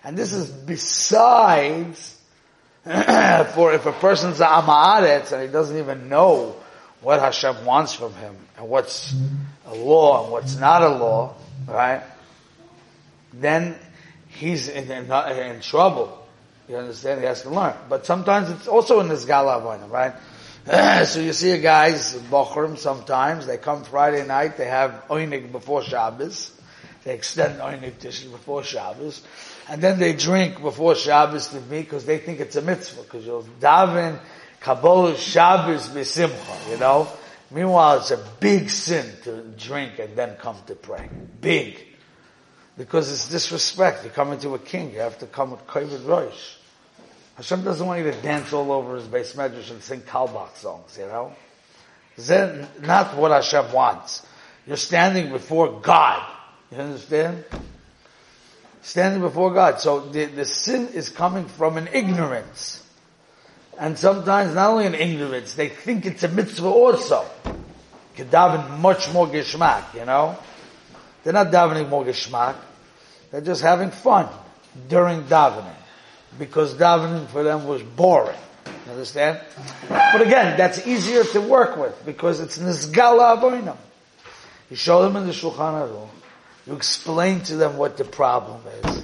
And 0.03 0.15
this 0.15 0.33
is 0.33 0.49
besides 0.49 2.21
for 2.83 3.73
if 3.73 3.85
a 3.85 3.93
person's 3.93 4.39
a 4.41 4.45
amaretz 4.45 5.31
and 5.31 5.41
he 5.41 5.47
doesn't 5.47 5.77
even 5.77 6.07
know 6.07 6.55
what 7.01 7.19
Hashem 7.19 7.65
wants 7.65 7.93
from 7.93 8.13
him 8.13 8.35
and 8.57 8.69
what's 8.69 9.13
a 9.65 9.75
law 9.75 10.23
and 10.23 10.31
what's 10.31 10.57
not 10.57 10.81
a 10.81 10.89
law, 10.89 11.35
right? 11.67 12.03
Then 13.33 13.75
he's 14.29 14.67
in, 14.67 14.89
in, 14.89 15.11
in 15.11 15.61
trouble. 15.61 16.25
You 16.67 16.77
understand? 16.77 17.21
He 17.21 17.25
has 17.25 17.43
to 17.43 17.49
learn. 17.49 17.75
But 17.87 18.05
sometimes 18.05 18.49
it's 18.49 18.67
also 18.67 18.99
in 18.99 19.07
this 19.07 19.25
gala 19.25 19.87
right? 19.87 20.13
so 21.05 21.21
you 21.21 21.31
see 21.31 21.57
guy's 21.61 22.13
bochrim 22.13 22.77
sometimes, 22.77 23.45
they 23.45 23.57
come 23.57 23.83
Friday 23.85 24.25
night, 24.27 24.57
they 24.57 24.67
have 24.67 25.03
oinig 25.09 25.51
before 25.51 25.81
Shabbos. 25.81 26.51
They 27.05 27.13
extend 27.13 27.61
oinig 27.61 27.99
dishes 27.99 28.29
before 28.29 28.63
Shabbos. 28.63 29.21
And 29.69 29.81
then 29.81 29.97
they 29.97 30.11
drink 30.11 30.61
before 30.61 30.95
Shabbos 30.95 31.47
to 31.49 31.61
me 31.61 31.81
because 31.81 32.03
they 32.03 32.17
think 32.17 32.41
it's 32.41 32.57
a 32.57 32.61
mitzvah. 32.61 33.03
Because 33.03 33.25
you'll 33.25 33.47
daven 33.61 34.19
Kabbalah 34.59 35.15
Shabbos 35.17 35.89
b'simcha, 35.89 36.71
you 36.71 36.77
know? 36.77 37.07
Meanwhile, 37.51 37.99
it's 37.99 38.11
a 38.11 38.23
big 38.39 38.69
sin 38.69 39.05
to 39.23 39.41
drink 39.57 39.99
and 39.99 40.15
then 40.15 40.35
come 40.35 40.57
to 40.67 40.75
pray. 40.75 41.09
Big. 41.39 41.77
Because 42.77 43.11
it's 43.11 43.29
disrespect. 43.29 44.03
You're 44.03 44.13
coming 44.13 44.39
to 44.39 44.55
a 44.55 44.59
king. 44.59 44.91
You 44.91 44.99
have 44.99 45.17
to 45.19 45.25
come 45.25 45.51
with 45.51 45.65
Kavod 45.65 46.05
Rosh. 46.07 46.55
Hashem 47.37 47.63
doesn't 47.63 47.85
want 47.85 48.03
you 48.03 48.11
to 48.11 48.21
dance 48.21 48.51
all 48.51 48.71
over 48.71 48.95
his 48.95 49.05
beis 49.05 49.35
medrash 49.35 49.71
and 49.71 49.81
sing 49.81 50.01
Carlebach 50.01 50.55
songs, 50.55 50.97
you 50.99 51.05
know? 51.05 51.33
Then 52.17 52.67
not 52.81 53.15
what 53.15 53.31
Hashem 53.31 53.71
wants. 53.71 54.25
You're 54.65 54.75
standing 54.75 55.31
before 55.31 55.79
God. 55.79 56.27
You 56.71 56.79
understand? 56.79 57.45
Standing 58.81 59.21
before 59.21 59.53
God. 59.53 59.79
So 59.79 59.99
the, 59.99 60.25
the 60.25 60.45
sin 60.45 60.89
is 60.89 61.09
coming 61.09 61.45
from 61.45 61.77
an 61.77 61.87
ignorance. 61.93 62.83
And 63.77 63.97
sometimes 63.97 64.55
not 64.55 64.71
only 64.71 64.85
in 64.85 64.95
ignorance, 64.95 65.53
they 65.53 65.69
think 65.69 66.05
it's 66.05 66.23
a 66.23 66.27
mitzvah 66.27 66.67
also. 66.67 67.25
Could 68.15 68.31
daven 68.31 68.79
much 68.79 69.11
more 69.13 69.27
geschmack, 69.27 69.93
you 69.93 70.05
know? 70.05 70.37
They're 71.23 71.33
not 71.33 71.51
davening 71.51 71.87
more 71.89 72.03
geschmack. 72.03 72.55
They're 73.31 73.41
just 73.41 73.61
having 73.61 73.91
fun 73.91 74.27
during 74.89 75.23
davening. 75.23 75.75
Because 76.39 76.73
davening 76.73 77.27
for 77.27 77.43
them 77.43 77.67
was 77.67 77.83
boring. 77.83 78.37
You 78.65 78.91
understand? 78.91 79.39
But 79.87 80.21
again, 80.21 80.57
that's 80.57 80.87
easier 80.87 81.23
to 81.23 81.41
work 81.41 81.77
with 81.77 82.05
because 82.05 82.39
it's 82.39 82.57
nizgala 82.57 83.39
avoinam. 83.39 83.77
You 84.69 84.75
show 84.75 85.03
them 85.03 85.15
in 85.15 85.27
the 85.27 85.33
Shulchan 85.33 85.57
Aruch. 85.57 86.09
You 86.65 86.73
explain 86.73 87.41
to 87.41 87.55
them 87.55 87.77
what 87.77 87.97
the 87.97 88.03
problem 88.03 88.61
is. 88.83 89.03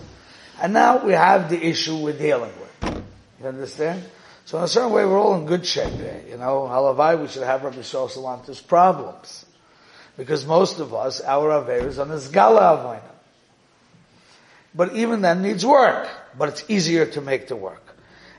And 0.61 0.73
now 0.73 1.05
we 1.05 1.13
have 1.13 1.49
the 1.49 1.61
issue 1.61 1.97
we're 1.97 2.17
dealing 2.17 2.51
with. 2.59 3.03
You 3.41 3.47
understand? 3.47 4.03
So 4.45 4.57
in 4.57 4.65
a 4.65 4.67
certain 4.67 4.91
way, 4.91 5.05
we're 5.05 5.19
all 5.19 5.35
in 5.35 5.45
good 5.45 5.65
shape 5.65 5.93
there. 5.97 6.21
You 6.27 6.37
know, 6.37 6.67
halavai, 6.69 7.21
we 7.21 7.27
should 7.27 7.43
have 7.43 7.63
Rabbi 7.63 7.77
Shol 7.77 8.09
Salanter's 8.09 8.61
problems. 8.61 9.45
Because 10.17 10.45
most 10.45 10.79
of 10.79 10.93
us, 10.93 11.21
our 11.21 11.49
Aveir 11.49 11.85
is 11.85 11.97
on 11.97 12.09
this 12.09 12.27
Gala 12.27 12.77
Avaina. 12.77 13.11
But 14.75 14.95
even 14.95 15.21
that 15.21 15.37
needs 15.37 15.65
work. 15.65 16.09
But 16.37 16.49
it's 16.49 16.69
easier 16.69 17.05
to 17.05 17.21
make 17.21 17.47
the 17.47 17.55
work. 17.55 17.81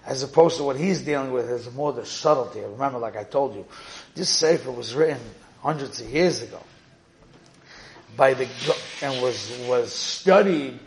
As 0.06 0.22
opposed 0.22 0.58
to 0.58 0.64
what 0.64 0.76
he's 0.76 1.02
dealing 1.02 1.32
with 1.32 1.48
is 1.48 1.72
more 1.72 1.92
the 1.92 2.04
subtlety. 2.04 2.60
Remember, 2.60 2.98
like 2.98 3.16
I 3.16 3.24
told 3.24 3.54
you, 3.54 3.66
this 4.14 4.28
Sefer 4.28 4.70
was 4.70 4.94
written 4.94 5.20
hundreds 5.62 6.00
of 6.00 6.10
years 6.10 6.42
ago 6.42 6.60
by 8.16 8.34
the, 8.34 8.46
and 9.00 9.22
was, 9.22 9.58
was 9.66 9.92
studied 9.92 10.78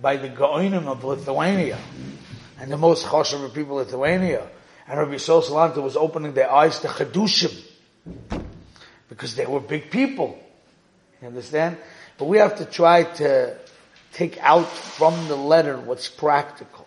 by 0.00 0.16
the 0.16 0.28
Gaonim 0.28 0.88
of 0.88 1.04
Lithuania 1.04 1.78
and 2.60 2.70
the 2.70 2.76
most 2.76 3.06
choshev 3.06 3.54
people 3.54 3.78
of 3.78 3.86
Lithuania. 3.86 4.46
And 4.86 4.98
Rabbi 4.98 5.16
Sol 5.16 5.42
Salanter 5.42 5.82
was 5.82 5.96
opening 5.96 6.34
their 6.34 6.50
eyes 6.50 6.80
to 6.80 6.88
Chedushim 6.88 7.58
because 9.08 9.34
they 9.34 9.46
were 9.46 9.60
big 9.60 9.90
people. 9.90 10.38
You 11.22 11.28
understand? 11.28 11.78
But 12.18 12.26
we 12.26 12.38
have 12.38 12.56
to 12.56 12.64
try 12.64 13.04
to 13.04 13.56
take 14.12 14.38
out 14.40 14.68
from 14.68 15.28
the 15.28 15.36
letter 15.36 15.78
what's 15.78 16.08
practical, 16.08 16.86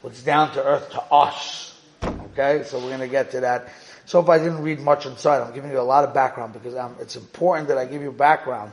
what's 0.00 0.22
down 0.22 0.52
to 0.52 0.64
earth 0.64 0.90
to 0.90 1.02
us. 1.02 1.78
Okay? 2.04 2.62
So 2.64 2.78
we're 2.78 2.88
going 2.88 3.00
to 3.00 3.08
get 3.08 3.32
to 3.32 3.40
that. 3.40 3.68
So 4.06 4.20
if 4.20 4.28
I 4.28 4.38
didn't 4.38 4.62
read 4.62 4.80
much 4.80 5.06
inside, 5.06 5.42
I'm 5.42 5.54
giving 5.54 5.70
you 5.70 5.80
a 5.80 5.82
lot 5.82 6.04
of 6.04 6.14
background 6.14 6.52
because 6.52 6.76
um, 6.76 6.96
it's 7.00 7.16
important 7.16 7.68
that 7.68 7.78
I 7.78 7.84
give 7.84 8.02
you 8.02 8.12
background 8.12 8.72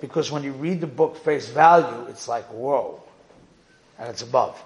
because 0.00 0.30
when 0.30 0.44
you 0.44 0.52
read 0.52 0.80
the 0.80 0.86
book 0.86 1.16
face 1.16 1.48
value, 1.48 2.06
it's 2.08 2.28
like, 2.28 2.44
whoa. 2.46 3.02
And 3.98 4.08
it's 4.08 4.22
above. 4.22 4.62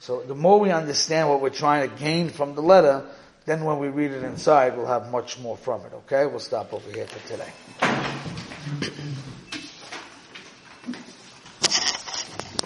So 0.00 0.22
the 0.22 0.34
more 0.34 0.58
we 0.58 0.70
understand 0.70 1.28
what 1.28 1.42
we're 1.42 1.50
trying 1.50 1.88
to 1.88 1.94
gain 1.96 2.30
from 2.30 2.54
the 2.54 2.62
letter, 2.62 3.04
then 3.44 3.64
when 3.64 3.78
we 3.78 3.88
read 3.88 4.12
it 4.12 4.24
inside, 4.24 4.74
we'll 4.74 4.86
have 4.86 5.10
much 5.10 5.38
more 5.38 5.58
from 5.58 5.84
it. 5.84 5.92
Okay? 5.92 6.24
We'll 6.24 6.38
stop 6.38 6.72
over 6.72 6.90
here 6.90 7.06
for 7.06 7.28
today. 7.28 7.52